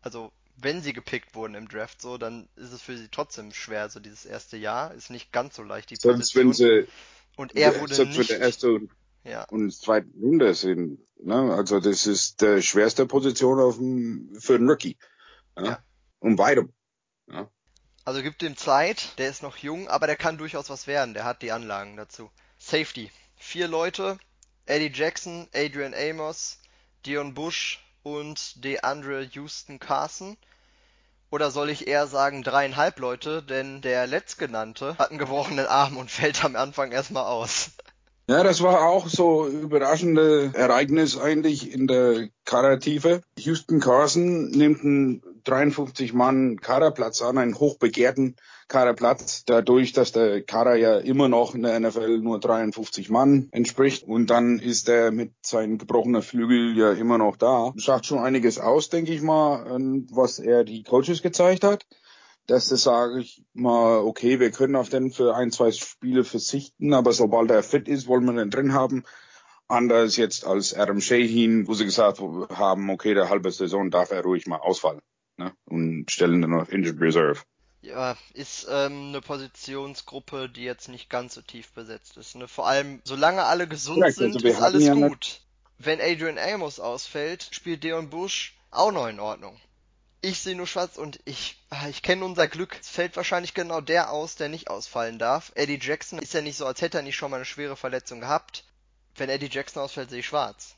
also 0.02 0.32
wenn 0.56 0.82
sie 0.82 0.92
gepickt 0.92 1.34
wurden 1.34 1.54
im 1.54 1.68
Draft, 1.68 2.00
so, 2.00 2.18
dann 2.18 2.48
ist 2.56 2.72
es 2.72 2.82
für 2.82 2.96
sie 2.96 3.08
trotzdem 3.08 3.52
schwer. 3.52 3.88
So 3.88 4.00
dieses 4.00 4.24
erste 4.24 4.56
Jahr 4.56 4.94
ist 4.94 5.10
nicht 5.10 5.32
ganz 5.32 5.56
so 5.56 5.62
leicht, 5.62 5.90
die 5.90 5.96
Selbst 5.96 6.34
Position. 6.34 6.46
wenn 6.46 6.52
sie, 6.52 6.88
und 7.36 7.56
er 7.56 7.80
wurde 7.80 7.94
selbst 7.94 8.18
nicht, 8.18 8.30
wenn 8.30 8.38
der 8.38 8.46
erste 8.46 8.72
und, 8.72 8.90
ja. 9.24 9.44
und 9.44 9.72
zweite 9.72 10.08
Runde 10.20 10.54
sind, 10.54 10.98
ne? 11.22 11.54
Also 11.54 11.80
das 11.80 12.06
ist 12.06 12.42
der 12.42 12.60
schwerste 12.60 13.06
Position 13.06 13.60
auf 13.60 13.76
dem, 13.76 14.34
für 14.38 14.54
einen 14.54 14.68
Rookie. 14.68 14.96
Ja? 15.56 15.64
ja. 15.64 15.84
Und 16.18 16.36
beide. 16.36 16.68
Ja. 17.28 17.50
Also 18.04 18.22
gibt 18.22 18.42
ihm 18.42 18.56
Zeit, 18.56 19.18
der 19.18 19.28
ist 19.28 19.42
noch 19.42 19.56
jung, 19.58 19.88
aber 19.88 20.06
der 20.06 20.16
kann 20.16 20.38
durchaus 20.38 20.70
was 20.70 20.86
werden, 20.86 21.14
der 21.14 21.24
hat 21.24 21.42
die 21.42 21.52
Anlagen 21.52 21.96
dazu. 21.96 22.30
Safety. 22.58 23.10
Vier 23.36 23.68
Leute, 23.68 24.18
Eddie 24.66 24.92
Jackson, 24.92 25.48
Adrian 25.52 25.94
Amos, 25.94 26.58
Dion 27.04 27.34
Bush, 27.34 27.80
und 28.02 28.64
DeAndre 28.64 29.22
Houston 29.32 29.78
Carson. 29.78 30.36
Oder 31.30 31.50
soll 31.50 31.70
ich 31.70 31.86
eher 31.86 32.06
sagen 32.06 32.42
dreieinhalb 32.42 32.98
Leute, 32.98 33.42
denn 33.42 33.80
der 33.80 34.06
letztgenannte 34.06 34.98
hat 34.98 35.10
einen 35.10 35.18
gebrochenen 35.18 35.66
Arm 35.66 35.96
und 35.96 36.10
fällt 36.10 36.44
am 36.44 36.56
Anfang 36.56 36.92
erstmal 36.92 37.24
aus. 37.24 37.70
Ja, 38.28 38.44
das 38.44 38.62
war 38.62 38.88
auch 38.88 39.08
so 39.08 39.48
überraschende 39.48 40.52
Ereignis 40.54 41.18
eigentlich 41.18 41.72
in 41.72 41.86
der 41.86 42.28
Kadertiefe. 42.44 43.22
Houston 43.38 43.80
Carson 43.80 44.48
nimmt 44.50 44.84
einen 44.84 45.22
53 45.44 46.12
Mann 46.12 46.60
Kaderplatz 46.60 47.20
an, 47.20 47.38
einen 47.38 47.58
hochbegehrten 47.58 48.36
Kaderplatz, 48.72 49.44
dadurch, 49.44 49.92
dass 49.92 50.12
der 50.12 50.42
Kader 50.42 50.74
ja 50.76 50.96
immer 50.96 51.28
noch 51.28 51.54
in 51.54 51.62
der 51.62 51.78
NFL 51.78 52.18
nur 52.18 52.40
53 52.40 53.10
Mann 53.10 53.48
entspricht. 53.52 54.04
Und 54.04 54.30
dann 54.30 54.58
ist 54.58 54.88
er 54.88 55.12
mit 55.12 55.32
seinen 55.42 55.76
gebrochenen 55.76 56.22
Flügel 56.22 56.76
ja 56.76 56.92
immer 56.92 57.18
noch 57.18 57.36
da. 57.36 57.74
Sagt 57.76 58.06
schon 58.06 58.18
einiges 58.18 58.58
aus, 58.58 58.88
denke 58.88 59.12
ich 59.12 59.20
mal, 59.20 59.64
was 60.10 60.38
er 60.38 60.64
die 60.64 60.82
Coaches 60.82 61.22
gezeigt 61.22 61.64
hat 61.64 61.86
dass 62.46 62.68
das 62.68 62.82
sage 62.82 63.20
ich 63.20 63.44
mal, 63.54 63.98
okay, 63.98 64.40
wir 64.40 64.50
können 64.50 64.76
auf 64.76 64.88
den 64.88 65.12
für 65.12 65.36
ein, 65.36 65.52
zwei 65.52 65.70
Spiele 65.70 66.24
verzichten, 66.24 66.92
aber 66.92 67.12
sobald 67.12 67.50
er 67.50 67.62
fit 67.62 67.88
ist, 67.88 68.08
wollen 68.08 68.24
wir 68.24 68.32
den 68.32 68.50
drin 68.50 68.72
haben. 68.72 69.04
Anders 69.68 70.16
jetzt 70.16 70.44
als 70.44 70.74
Adam 70.74 71.00
Shaheen, 71.00 71.66
wo 71.68 71.74
sie 71.74 71.84
gesagt 71.84 72.20
haben, 72.20 72.90
okay, 72.90 73.14
der 73.14 73.30
halbe 73.30 73.50
Saison 73.50 73.90
darf 73.90 74.10
er 74.10 74.22
ruhig 74.22 74.46
mal 74.46 74.56
ausfallen 74.56 75.00
ne? 75.36 75.52
und 75.64 76.10
stellen 76.10 76.42
dann 76.42 76.50
noch 76.50 76.68
Injured 76.68 77.00
Reserve. 77.00 77.40
Ja, 77.82 78.16
ist 78.32 78.66
ähm, 78.70 79.08
eine 79.08 79.20
Positionsgruppe, 79.20 80.48
die 80.48 80.62
jetzt 80.62 80.88
nicht 80.88 81.10
ganz 81.10 81.34
so 81.34 81.42
tief 81.42 81.72
besetzt 81.72 82.16
ist. 82.16 82.36
Ne? 82.36 82.46
Vor 82.46 82.68
allem, 82.68 83.00
solange 83.04 83.42
alle 83.42 83.66
gesund 83.66 83.98
Correct, 83.98 84.16
sind, 84.16 84.36
also 84.36 84.46
ist 84.46 84.62
alles 84.62 84.84
ja 84.84 84.94
gut. 84.94 85.40
Wenn 85.78 86.00
Adrian 86.00 86.38
Amos 86.38 86.78
ausfällt, 86.78 87.48
spielt 87.50 87.82
Deon 87.82 88.08
Bush 88.08 88.56
auch 88.70 88.92
noch 88.92 89.08
in 89.08 89.18
Ordnung. 89.18 89.60
Ich 90.20 90.38
sehe 90.38 90.54
nur 90.54 90.68
schwarz 90.68 90.96
und 90.96 91.18
ich, 91.24 91.60
ah, 91.70 91.88
ich 91.88 92.02
kenne 92.02 92.24
unser 92.24 92.46
Glück. 92.46 92.78
Es 92.80 92.88
fällt 92.88 93.16
wahrscheinlich 93.16 93.52
genau 93.52 93.80
der 93.80 94.12
aus, 94.12 94.36
der 94.36 94.48
nicht 94.48 94.70
ausfallen 94.70 95.18
darf. 95.18 95.50
Eddie 95.56 95.80
Jackson 95.82 96.20
ist 96.20 96.34
ja 96.34 96.40
nicht 96.40 96.56
so, 96.56 96.66
als 96.66 96.80
hätte 96.80 96.98
er 96.98 97.02
nicht 97.02 97.16
schon 97.16 97.32
mal 97.32 97.38
eine 97.38 97.44
schwere 97.44 97.74
Verletzung 97.74 98.20
gehabt. 98.20 98.64
Wenn 99.16 99.28
Eddie 99.28 99.50
Jackson 99.50 99.82
ausfällt, 99.82 100.10
sehe 100.10 100.20
ich 100.20 100.26
schwarz. 100.26 100.76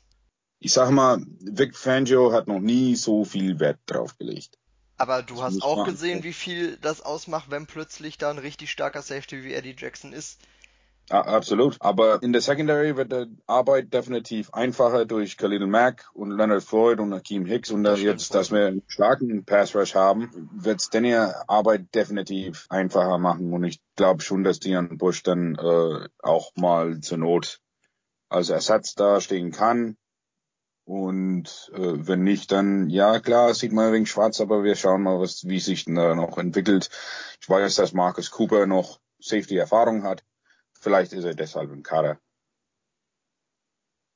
Ich 0.57 0.73
sag 0.73 0.89
mal, 0.89 1.23
Vic 1.39 1.77
Fangio 1.77 2.31
hat 2.33 2.47
noch 2.47 2.59
nie 2.59 2.95
so 2.95 3.23
viel 3.23 3.59
Wert 3.59 3.77
drauf 3.85 4.17
gelegt. 4.17 4.57
Aber 4.97 5.21
du 5.23 5.35
das 5.35 5.43
hast 5.43 5.63
auch 5.63 5.85
gesehen, 5.85 6.23
wie 6.23 6.33
viel 6.33 6.77
das 6.77 7.01
ausmacht, 7.01 7.49
wenn 7.49 7.65
plötzlich 7.65 8.17
da 8.17 8.29
ein 8.29 8.37
richtig 8.37 8.71
starker 8.71 9.01
Safety 9.01 9.43
wie 9.43 9.53
Eddie 9.53 9.75
Jackson 9.77 10.13
ist. 10.13 10.39
Ja, 11.09 11.21
absolut. 11.21 11.77
Aber 11.81 12.23
in 12.23 12.33
der 12.33 12.41
Secondary 12.41 12.97
wird 12.97 13.11
die 13.11 13.27
Arbeit 13.45 13.93
definitiv 13.93 14.51
einfacher 14.53 15.05
durch 15.05 15.37
Khalil 15.37 15.67
Mack 15.67 16.09
und 16.13 16.31
Leonard 16.31 16.63
Floyd 16.63 16.99
und 16.99 17.13
Hakeem 17.13 17.45
Hicks. 17.45 17.69
Und 17.69 17.83
das 17.83 18.01
jetzt, 18.01 18.33
dass 18.33 18.51
wir 18.51 18.65
einen 18.65 18.81
starken 18.87 19.45
Pass 19.45 19.75
Rush 19.75 19.93
haben, 19.93 20.31
wird 20.51 20.81
es 20.81 20.89
denn 20.89 21.05
Arbeit 21.05 21.93
definitiv 21.93 22.65
einfacher 22.69 23.19
machen. 23.19 23.53
Und 23.53 23.65
ich 23.65 23.81
glaube 23.95 24.23
schon, 24.23 24.43
dass 24.43 24.59
Dion 24.59 24.97
Bush 24.97 25.21
dann 25.21 25.55
äh, 25.55 26.07
auch 26.23 26.51
mal 26.55 26.99
zur 27.01 27.19
Not 27.19 27.59
als 28.29 28.49
Ersatz 28.49 28.95
da 28.95 29.21
stehen 29.21 29.51
kann. 29.51 29.97
Und 30.85 31.71
äh, 31.73 32.07
wenn 32.07 32.23
nicht, 32.23 32.51
dann 32.51 32.89
ja 32.89 33.19
klar, 33.19 33.53
sieht 33.55 33.73
man 33.73 33.87
ein 33.87 33.93
wenig 33.93 34.09
schwarz, 34.11 34.39
aber 34.39 34.63
wir 34.63 34.75
schauen 34.75 35.01
mal, 35.01 35.19
was, 35.19 35.47
wie 35.47 35.59
sich 35.59 35.85
da 35.85 36.13
noch 36.13 36.37
entwickelt. 36.37 36.89
Ich 37.41 37.49
weiß, 37.49 37.75
dass 37.75 37.93
Marcus 37.93 38.29
Cooper 38.29 38.67
noch 38.67 38.99
Safety-Erfahrung 39.19 40.03
hat. 40.03 40.23
Vielleicht 40.79 41.13
ist 41.13 41.23
er 41.23 41.33
deshalb 41.33 41.71
im 41.71 41.81
Kader. 41.81 42.19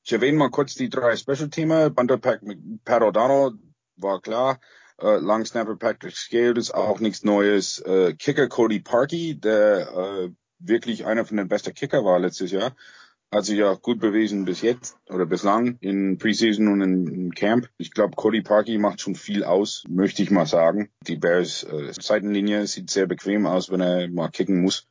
Ich 0.04 0.12
erwähne 0.12 0.38
mal 0.38 0.50
kurz 0.50 0.74
die 0.74 0.88
drei. 0.88 1.16
Bunderpack 1.16 2.42
mit 2.42 2.58
O'Donnell 2.86 3.58
war 3.96 4.20
klar. 4.20 4.60
Äh, 4.98 5.16
Longsnapper 5.16 5.76
Patrick 5.76 6.16
Scale 6.16 6.58
ist 6.58 6.72
auch 6.72 7.00
nichts 7.00 7.24
Neues. 7.24 7.80
Äh, 7.80 8.14
Kicker 8.14 8.48
Cody 8.48 8.80
Parkey, 8.80 9.34
der 9.34 9.88
äh, 9.90 10.30
wirklich 10.60 11.06
einer 11.06 11.24
von 11.24 11.36
den 11.36 11.48
besten 11.48 11.74
Kicker 11.74 12.04
war 12.04 12.18
letztes 12.18 12.50
Jahr, 12.52 12.76
hat 13.32 13.44
sich 13.44 13.62
auch 13.62 13.80
gut 13.80 14.00
bewiesen 14.00 14.44
bis 14.44 14.60
jetzt 14.60 14.96
oder 15.08 15.24
bislang 15.24 15.78
in 15.80 16.18
Preseason 16.18 16.68
und 16.68 16.80
in 16.80 17.32
Camp. 17.32 17.68
Ich 17.78 17.92
glaube, 17.92 18.16
Cody 18.16 18.42
Parkey 18.42 18.78
macht 18.78 19.00
schon 19.00 19.14
viel 19.14 19.44
aus, 19.44 19.84
möchte 19.88 20.22
ich 20.22 20.30
mal 20.30 20.46
sagen. 20.46 20.90
Die 21.06 21.16
Bears 21.16 21.62
äh, 21.64 21.92
Seitenlinie 21.92 22.66
sieht 22.66 22.90
sehr 22.90 23.06
bequem 23.06 23.46
aus, 23.46 23.70
wenn 23.70 23.80
er 23.80 24.08
mal 24.08 24.30
kicken 24.30 24.60
muss. 24.60 24.88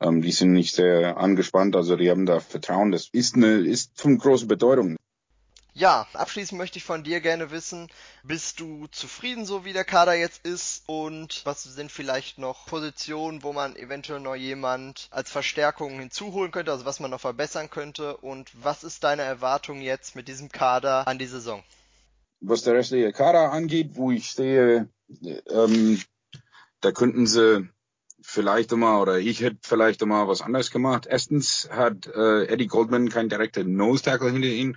Ähm, 0.00 0.22
die 0.22 0.32
sind 0.32 0.52
nicht 0.52 0.74
sehr 0.74 1.16
angespannt, 1.16 1.74
also 1.74 1.96
die 1.96 2.10
haben 2.10 2.26
da 2.26 2.40
Vertrauen. 2.40 2.92
Das 2.92 3.08
ist 3.10 3.34
eine, 3.34 3.56
ist 3.56 4.00
von 4.00 4.18
großer 4.18 4.46
Bedeutung. 4.46 4.96
Ja, 5.76 6.06
abschließend 6.12 6.56
möchte 6.56 6.78
ich 6.78 6.84
von 6.84 7.02
dir 7.02 7.20
gerne 7.20 7.50
wissen, 7.50 7.88
bist 8.22 8.60
du 8.60 8.86
zufrieden, 8.92 9.44
so 9.44 9.64
wie 9.64 9.72
der 9.72 9.84
Kader 9.84 10.14
jetzt 10.14 10.46
ist? 10.46 10.84
Und 10.86 11.42
was 11.44 11.64
sind 11.64 11.90
vielleicht 11.90 12.38
noch 12.38 12.66
Positionen, 12.66 13.42
wo 13.42 13.52
man 13.52 13.74
eventuell 13.74 14.20
noch 14.20 14.36
jemand 14.36 15.08
als 15.10 15.32
Verstärkung 15.32 15.98
hinzuholen 15.98 16.52
könnte, 16.52 16.70
also 16.70 16.84
was 16.84 17.00
man 17.00 17.10
noch 17.10 17.20
verbessern 17.20 17.70
könnte? 17.70 18.16
Und 18.18 18.52
was 18.54 18.84
ist 18.84 19.02
deine 19.02 19.22
Erwartung 19.22 19.80
jetzt 19.80 20.14
mit 20.14 20.28
diesem 20.28 20.48
Kader 20.48 21.08
an 21.08 21.18
die 21.18 21.26
Saison? 21.26 21.64
Was 22.40 22.62
der 22.62 22.74
restliche 22.74 23.12
Kader 23.12 23.50
angeht, 23.50 23.96
wo 23.96 24.12
ich 24.12 24.30
sehe, 24.30 24.88
ähm, 25.50 26.00
da 26.82 26.92
könnten 26.92 27.26
sie 27.26 27.68
vielleicht 28.22 28.70
immer 28.70 29.00
oder 29.00 29.18
ich 29.18 29.40
hätte 29.40 29.58
vielleicht 29.62 30.02
immer 30.02 30.28
was 30.28 30.40
anderes 30.40 30.70
gemacht. 30.70 31.08
Erstens 31.10 31.68
hat 31.72 32.06
äh, 32.06 32.44
Eddie 32.44 32.68
Goldman 32.68 33.08
keinen 33.08 33.28
direkten 33.28 33.74
Nose 33.74 34.04
Tackle 34.04 34.30
hinter 34.30 34.46
ihm. 34.46 34.76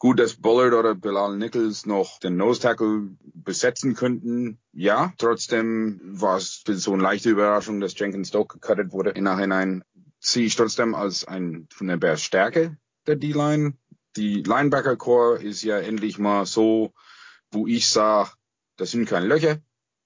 Gut, 0.00 0.20
dass 0.20 0.36
Bullard 0.36 0.74
oder 0.74 0.94
Bilal 0.94 1.36
Nichols 1.36 1.84
noch 1.84 2.20
den 2.20 2.36
Nose 2.36 2.60
Tackle 2.60 3.08
besetzen 3.34 3.94
könnten. 3.94 4.60
Ja, 4.72 5.12
trotzdem 5.18 6.00
war 6.04 6.36
es 6.36 6.62
so 6.64 6.92
eine 6.92 7.02
leichte 7.02 7.30
Überraschung, 7.30 7.80
dass 7.80 7.98
Jenkins 7.98 8.28
Stoke 8.28 8.58
gecuttet 8.58 8.92
wurde. 8.92 9.10
Im 9.10 9.24
Nachhinein 9.24 9.82
sehe 10.20 10.46
ich 10.46 10.54
trotzdem 10.54 10.94
als 10.94 11.26
ein 11.26 11.66
von 11.72 11.88
der 11.88 11.96
Bears 11.96 12.22
Stärke 12.22 12.76
der 13.08 13.16
D-Line. 13.16 13.74
Die 14.16 14.42
Linebacker 14.42 14.96
Core 14.96 15.42
ist 15.42 15.62
ja 15.62 15.78
endlich 15.78 16.18
mal 16.18 16.46
so, 16.46 16.92
wo 17.50 17.66
ich 17.66 17.88
sage, 17.88 18.30
das 18.76 18.92
sind 18.92 19.08
keine 19.08 19.26
Löcher. 19.26 19.58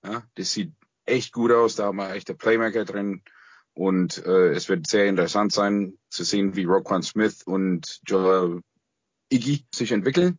Ja, 0.04 0.22
das 0.36 0.52
sieht 0.52 0.72
echt 1.04 1.32
gut 1.32 1.52
aus. 1.52 1.76
Da 1.76 1.84
haben 1.84 1.96
wir 1.96 2.14
echte 2.14 2.34
Playmaker 2.34 2.84
drin. 2.84 3.22
Und 3.74 4.24
äh, 4.24 4.50
es 4.50 4.68
wird 4.68 4.86
sehr 4.86 5.06
interessant 5.06 5.52
sein 5.52 5.98
zu 6.08 6.24
sehen, 6.24 6.56
wie 6.56 6.64
Roquan 6.64 7.02
Smith 7.02 7.42
und 7.42 8.00
Joel 8.06 8.62
Iggy 9.32 9.64
sich 9.74 9.92
entwickeln 9.92 10.38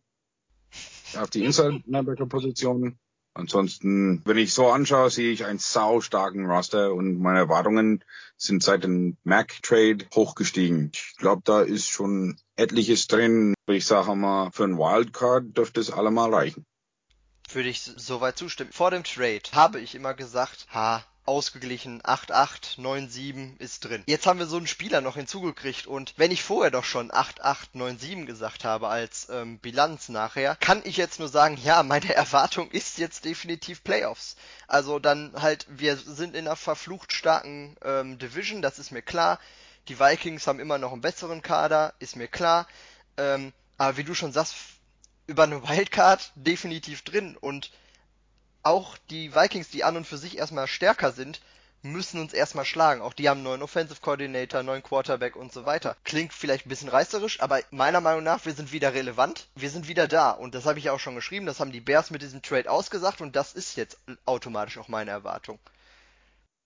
auf 1.16 1.30
die 1.30 1.44
Inside-Linebacker-Position. 1.44 2.98
Ansonsten, 3.34 4.22
wenn 4.24 4.38
ich 4.38 4.52
so 4.52 4.68
anschaue, 4.70 5.10
sehe 5.10 5.32
ich 5.32 5.44
einen 5.44 5.58
sau 5.58 6.00
starken 6.00 6.46
und 6.46 7.18
meine 7.20 7.38
Erwartungen 7.38 8.04
sind 8.36 8.62
seit 8.62 8.84
dem 8.84 9.16
Mac-Trade 9.24 10.06
hochgestiegen. 10.14 10.92
Ich 10.94 11.16
glaube, 11.16 11.42
da 11.44 11.62
ist 11.62 11.88
schon 11.88 12.36
etliches 12.56 13.08
drin. 13.08 13.54
Ich 13.66 13.86
sage 13.86 14.14
mal, 14.14 14.50
für 14.52 14.64
ein 14.64 14.78
Wildcard 14.78 15.56
dürfte 15.56 15.80
es 15.80 15.90
allemal 15.90 16.32
reichen 16.32 16.64
würde 17.52 17.68
ich 17.68 17.82
soweit 17.82 18.38
zustimmen. 18.38 18.72
Vor 18.72 18.90
dem 18.90 19.04
Trade 19.04 19.42
habe 19.52 19.80
ich 19.80 19.94
immer 19.94 20.14
gesagt, 20.14 20.66
ha, 20.72 21.04
ausgeglichen, 21.26 22.02
8-8, 22.02 22.78
9-7 22.78 23.58
ist 23.58 23.84
drin. 23.84 24.02
Jetzt 24.06 24.26
haben 24.26 24.38
wir 24.38 24.46
so 24.46 24.56
einen 24.56 24.66
Spieler 24.66 25.00
noch 25.00 25.16
hinzugekriegt 25.16 25.86
und 25.86 26.14
wenn 26.16 26.30
ich 26.30 26.42
vorher 26.42 26.70
doch 26.70 26.84
schon 26.84 27.10
8-8, 27.10 27.74
9-7 27.74 28.26
gesagt 28.26 28.64
habe 28.64 28.88
als 28.88 29.28
ähm, 29.30 29.58
Bilanz 29.58 30.08
nachher, 30.08 30.56
kann 30.56 30.82
ich 30.84 30.96
jetzt 30.96 31.18
nur 31.18 31.28
sagen, 31.28 31.58
ja, 31.62 31.82
meine 31.82 32.14
Erwartung 32.14 32.70
ist 32.70 32.98
jetzt 32.98 33.24
definitiv 33.24 33.82
Playoffs. 33.84 34.36
Also 34.66 34.98
dann 34.98 35.32
halt, 35.40 35.66
wir 35.68 35.96
sind 35.96 36.34
in 36.34 36.46
einer 36.46 36.56
verflucht 36.56 37.12
starken 37.12 37.76
ähm, 37.82 38.18
Division, 38.18 38.62
das 38.62 38.78
ist 38.78 38.90
mir 38.90 39.02
klar. 39.02 39.38
Die 39.88 39.98
Vikings 39.98 40.46
haben 40.46 40.60
immer 40.60 40.78
noch 40.78 40.92
einen 40.92 41.02
besseren 41.02 41.42
Kader, 41.42 41.94
ist 41.98 42.16
mir 42.16 42.28
klar. 42.28 42.66
Ähm, 43.16 43.52
aber 43.76 43.96
wie 43.96 44.04
du 44.04 44.14
schon 44.14 44.32
sagst, 44.32 44.54
über 45.26 45.44
eine 45.44 45.66
Wildcard 45.66 46.32
definitiv 46.34 47.02
drin 47.02 47.36
und 47.36 47.70
auch 48.64 48.96
die 49.10 49.34
Vikings, 49.34 49.68
die 49.68 49.84
an 49.84 49.96
und 49.96 50.06
für 50.06 50.18
sich 50.18 50.38
erstmal 50.38 50.66
stärker 50.66 51.12
sind, 51.12 51.40
müssen 51.84 52.18
uns 52.18 52.32
erstmal 52.32 52.64
schlagen. 52.64 53.02
Auch 53.02 53.12
die 53.12 53.28
haben 53.28 53.38
einen 53.38 53.44
neuen 53.44 53.62
Offensive 53.62 54.00
Coordinator, 54.00 54.62
neuen 54.62 54.82
Quarterback 54.82 55.36
und 55.36 55.52
so 55.52 55.66
weiter. 55.66 55.96
Klingt 56.04 56.32
vielleicht 56.32 56.66
ein 56.66 56.70
bisschen 56.70 56.88
reißerisch, 56.88 57.40
aber 57.40 57.60
meiner 57.70 58.00
Meinung 58.00 58.24
nach, 58.24 58.44
wir 58.46 58.54
sind 58.54 58.72
wieder 58.72 58.94
relevant. 58.94 59.48
Wir 59.54 59.70
sind 59.70 59.86
wieder 59.86 60.08
da. 60.08 60.30
Und 60.30 60.54
das 60.54 60.64
habe 60.64 60.78
ich 60.78 60.90
auch 60.90 60.98
schon 60.98 61.14
geschrieben. 61.14 61.46
Das 61.46 61.60
haben 61.60 61.72
die 61.72 61.80
Bears 61.80 62.10
mit 62.10 62.22
diesem 62.22 62.42
Trade 62.42 62.70
ausgesagt 62.70 63.20
und 63.20 63.36
das 63.36 63.52
ist 63.52 63.76
jetzt 63.76 63.98
automatisch 64.24 64.78
auch 64.78 64.88
meine 64.88 65.10
Erwartung. 65.10 65.58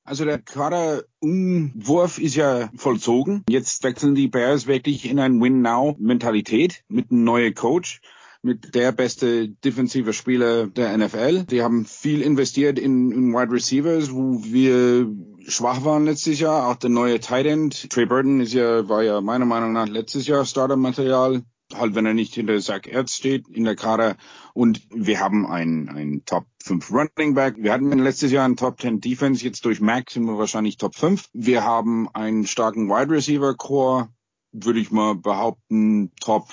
Also 0.05 0.25
der 0.25 0.39
Kaderumwurf 0.39 2.19
ist 2.19 2.35
ja 2.35 2.71
vollzogen. 2.77 3.45
Jetzt 3.51 3.83
wechseln 3.83 4.15
die 4.15 4.29
Bears 4.29 4.67
wirklich 4.67 5.05
in 5.05 5.19
ein 5.19 5.39
Win-Now-Mentalität 5.39 6.83
mit 6.89 7.11
einem 7.11 7.25
neuen 7.25 7.55
Coach 7.55 8.01
mit 8.43 8.75
der 8.75 8.93
beste 8.93 9.49
defensive 9.49 10.13
Spieler 10.13 10.67
der 10.67 10.97
NFL. 10.97 11.45
Die 11.45 11.63
haben 11.63 11.85
viel 11.85 12.23
investiert 12.23 12.79
in, 12.79 13.11
in 13.11 13.33
Wide 13.33 13.53
Receivers, 13.53 14.13
wo 14.13 14.43
wir 14.45 15.13
schwach 15.49 15.85
waren 15.85 16.05
letztes 16.05 16.39
Jahr. 16.41 16.69
Auch 16.69 16.77
der 16.77 16.91
neue 16.91 17.21
Tight 17.21 17.47
End, 17.47 17.91
Trey 17.91 18.07
Burton 18.07 18.41
ist 18.41 18.53
ja, 18.53 18.89
war 18.89 19.03
ja 19.03 19.21
meiner 19.21 19.45
Meinung 19.45 19.73
nach 19.73 19.89
letztes 19.89 20.27
Jahr 20.27 20.45
Startermaterial. 20.45 21.43
Halt, 21.75 21.95
wenn 21.95 22.07
er 22.07 22.15
nicht 22.15 22.33
hinter 22.33 22.59
Zach 22.61 22.87
Ertz 22.87 23.15
steht 23.15 23.47
in 23.49 23.65
der 23.65 23.77
Kader. 23.77 24.17
Und 24.55 24.81
wir 24.91 25.21
haben 25.21 25.47
einen, 25.47 25.91
einen 25.91 26.25
Top 26.25 26.47
5 26.63 26.91
Running 26.91 27.35
Back. 27.35 27.57
Wir 27.59 27.73
hatten 27.73 27.93
letztes 27.99 28.33
Jahr 28.33 28.47
einen 28.47 28.57
Top 28.57 28.81
10 28.81 29.03
Defense. 29.03 29.45
Jetzt 29.45 29.67
durch 29.67 29.81
Max 29.81 30.15
sind 30.15 30.25
wir 30.25 30.39
wahrscheinlich 30.39 30.79
Top 30.79 30.95
5. 30.95 31.29
Wir 31.35 31.65
haben 31.65 32.09
einen 32.15 32.47
starken 32.47 32.89
Wide 32.89 33.11
Receiver 33.11 33.55
Core 33.55 34.09
würde 34.53 34.81
ich 34.81 34.91
mal 34.91 35.15
behaupten, 35.15 36.13
Top 36.21 36.49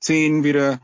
10 0.00 0.44
wieder. 0.44 0.80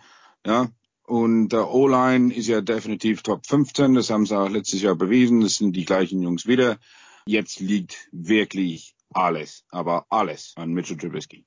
Ja, 0.46 0.70
und 1.06 1.50
der 1.50 1.70
O-Line 1.70 2.34
ist 2.34 2.46
ja 2.46 2.60
definitiv 2.60 3.22
Top 3.22 3.46
15. 3.46 3.94
Das 3.94 4.10
haben 4.10 4.26
sie 4.26 4.38
auch 4.38 4.48
letztes 4.48 4.82
Jahr 4.82 4.94
bewiesen. 4.94 5.40
Das 5.40 5.56
sind 5.56 5.74
die 5.74 5.84
gleichen 5.84 6.22
Jungs 6.22 6.46
wieder. 6.46 6.78
Jetzt 7.26 7.60
liegt 7.60 8.08
wirklich 8.12 8.94
alles, 9.12 9.64
aber 9.70 10.06
alles 10.08 10.52
an 10.56 10.72
Mitchell 10.72 10.96
Trubisky. 10.96 11.46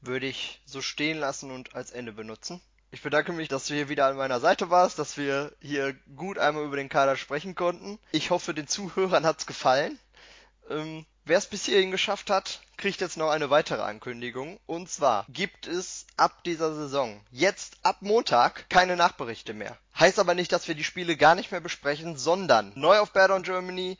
Würde 0.00 0.26
ich 0.26 0.62
so 0.64 0.80
stehen 0.80 1.18
lassen 1.18 1.50
und 1.50 1.74
als 1.74 1.90
Ende 1.90 2.12
benutzen. 2.12 2.60
Ich 2.90 3.02
bedanke 3.02 3.32
mich, 3.32 3.48
dass 3.48 3.66
du 3.66 3.74
hier 3.74 3.88
wieder 3.90 4.06
an 4.06 4.16
meiner 4.16 4.40
Seite 4.40 4.70
warst, 4.70 4.98
dass 4.98 5.18
wir 5.18 5.54
hier 5.60 5.94
gut 6.16 6.38
einmal 6.38 6.64
über 6.64 6.76
den 6.76 6.88
Kader 6.88 7.16
sprechen 7.16 7.54
konnten. 7.54 7.98
Ich 8.12 8.30
hoffe, 8.30 8.54
den 8.54 8.66
Zuhörern 8.66 9.26
hat's 9.26 9.46
gefallen. 9.46 9.98
Ähm, 10.70 11.04
Wer 11.28 11.36
es 11.36 11.46
bis 11.46 11.66
hierhin 11.66 11.90
geschafft 11.90 12.30
hat, 12.30 12.62
kriegt 12.78 13.02
jetzt 13.02 13.18
noch 13.18 13.28
eine 13.28 13.50
weitere 13.50 13.82
Ankündigung. 13.82 14.58
Und 14.64 14.88
zwar 14.88 15.26
gibt 15.28 15.66
es 15.66 16.06
ab 16.16 16.42
dieser 16.44 16.74
Saison, 16.74 17.20
jetzt 17.30 17.76
ab 17.82 17.98
Montag, 18.00 18.70
keine 18.70 18.96
Nachberichte 18.96 19.52
mehr. 19.52 19.76
Heißt 19.98 20.18
aber 20.18 20.32
nicht, 20.34 20.52
dass 20.52 20.68
wir 20.68 20.74
die 20.74 20.84
Spiele 20.84 21.18
gar 21.18 21.34
nicht 21.34 21.50
mehr 21.50 21.60
besprechen, 21.60 22.16
sondern 22.16 22.72
neu 22.76 22.98
auf 22.98 23.12
Bad 23.12 23.30
on 23.30 23.42
Germany, 23.42 23.98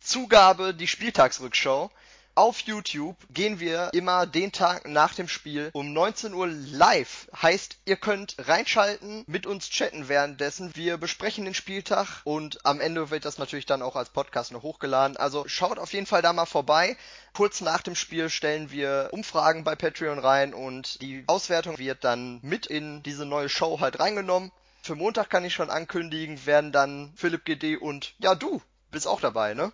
Zugabe 0.00 0.72
die 0.72 0.88
Spieltagsrückschau. 0.88 1.90
Auf 2.38 2.60
YouTube 2.60 3.16
gehen 3.30 3.60
wir 3.60 3.88
immer 3.94 4.26
den 4.26 4.52
Tag 4.52 4.86
nach 4.86 5.14
dem 5.14 5.26
Spiel 5.26 5.70
um 5.72 5.94
19 5.94 6.34
Uhr 6.34 6.46
live. 6.48 7.30
Heißt, 7.34 7.78
ihr 7.86 7.96
könnt 7.96 8.36
reinschalten, 8.38 9.24
mit 9.26 9.46
uns 9.46 9.70
chatten 9.70 10.10
währenddessen. 10.10 10.76
Wir 10.76 10.98
besprechen 10.98 11.46
den 11.46 11.54
Spieltag 11.54 12.20
und 12.24 12.58
am 12.66 12.82
Ende 12.82 13.08
wird 13.08 13.24
das 13.24 13.38
natürlich 13.38 13.64
dann 13.64 13.80
auch 13.80 13.96
als 13.96 14.10
Podcast 14.10 14.52
noch 14.52 14.62
hochgeladen. 14.62 15.16
Also 15.16 15.44
schaut 15.48 15.78
auf 15.78 15.94
jeden 15.94 16.04
Fall 16.04 16.20
da 16.20 16.34
mal 16.34 16.44
vorbei. 16.44 16.98
Kurz 17.32 17.62
nach 17.62 17.80
dem 17.80 17.94
Spiel 17.94 18.28
stellen 18.28 18.70
wir 18.70 19.08
Umfragen 19.12 19.64
bei 19.64 19.74
Patreon 19.74 20.18
rein 20.18 20.52
und 20.52 21.00
die 21.00 21.24
Auswertung 21.28 21.78
wird 21.78 22.04
dann 22.04 22.40
mit 22.42 22.66
in 22.66 23.02
diese 23.02 23.24
neue 23.24 23.48
Show 23.48 23.80
halt 23.80 23.98
reingenommen. 23.98 24.52
Für 24.82 24.94
Montag 24.94 25.30
kann 25.30 25.46
ich 25.46 25.54
schon 25.54 25.70
ankündigen, 25.70 26.44
werden 26.44 26.70
dann 26.70 27.14
Philipp 27.16 27.46
GD 27.46 27.78
und 27.78 28.14
ja 28.18 28.34
du 28.34 28.60
bist 28.90 29.08
auch 29.08 29.22
dabei, 29.22 29.54
ne? 29.54 29.72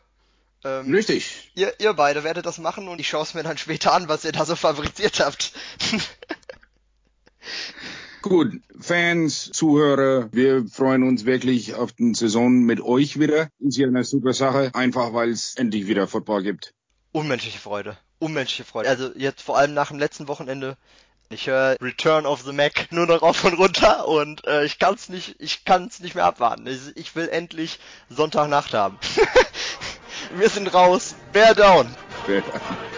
Ähm, 0.64 0.92
Richtig. 0.92 1.50
Ihr, 1.54 1.72
ihr 1.80 1.92
beide 1.94 2.24
werdet 2.24 2.46
das 2.46 2.58
machen 2.58 2.88
und 2.88 3.00
ich 3.00 3.08
schaue 3.08 3.22
es 3.22 3.34
mir 3.34 3.42
dann 3.42 3.58
später 3.58 3.92
an, 3.92 4.08
was 4.08 4.24
ihr 4.24 4.32
da 4.32 4.44
so 4.44 4.56
fabriziert 4.56 5.20
habt. 5.20 5.52
Gut, 8.22 8.52
Fans, 8.78 9.50
Zuhörer, 9.50 10.32
wir 10.32 10.64
freuen 10.68 11.02
uns 11.02 11.24
wirklich 11.24 11.74
auf 11.74 11.92
die 11.92 12.14
Saison 12.14 12.52
mit 12.62 12.80
euch 12.80 13.18
wieder. 13.18 13.48
Ist 13.58 13.78
ja 13.78 13.88
eine 13.88 14.04
super 14.04 14.32
Sache, 14.32 14.70
einfach 14.74 15.12
weil 15.12 15.30
es 15.30 15.56
endlich 15.56 15.88
wieder 15.88 16.06
Football 16.06 16.44
gibt. 16.44 16.72
Unmenschliche 17.10 17.58
Freude. 17.58 17.98
Unmenschliche 18.20 18.64
Freude. 18.64 18.88
Also 18.88 19.10
jetzt 19.16 19.42
vor 19.42 19.58
allem 19.58 19.74
nach 19.74 19.88
dem 19.88 19.98
letzten 19.98 20.28
Wochenende. 20.28 20.76
Ich 21.30 21.48
höre 21.48 21.76
Return 21.80 22.26
of 22.26 22.42
the 22.42 22.52
Mac 22.52 22.92
nur 22.92 23.06
noch 23.06 23.22
rauf 23.22 23.42
und 23.44 23.54
runter 23.54 24.06
und 24.06 24.46
äh, 24.46 24.64
ich 24.64 24.78
kann's 24.78 25.08
nicht, 25.08 25.34
ich 25.38 25.64
kann's 25.64 25.98
nicht 25.98 26.14
mehr 26.14 26.26
abwarten. 26.26 26.66
Ich, 26.66 26.94
ich 26.94 27.16
will 27.16 27.28
endlich 27.28 27.80
Sonntagnacht 28.08 28.72
haben. 28.74 28.98
Wir 30.34 30.48
sind 30.48 30.72
raus. 30.72 31.14
Bear 31.32 31.54
down. 31.54 31.86
Bear 32.26 32.40
down. 32.40 32.91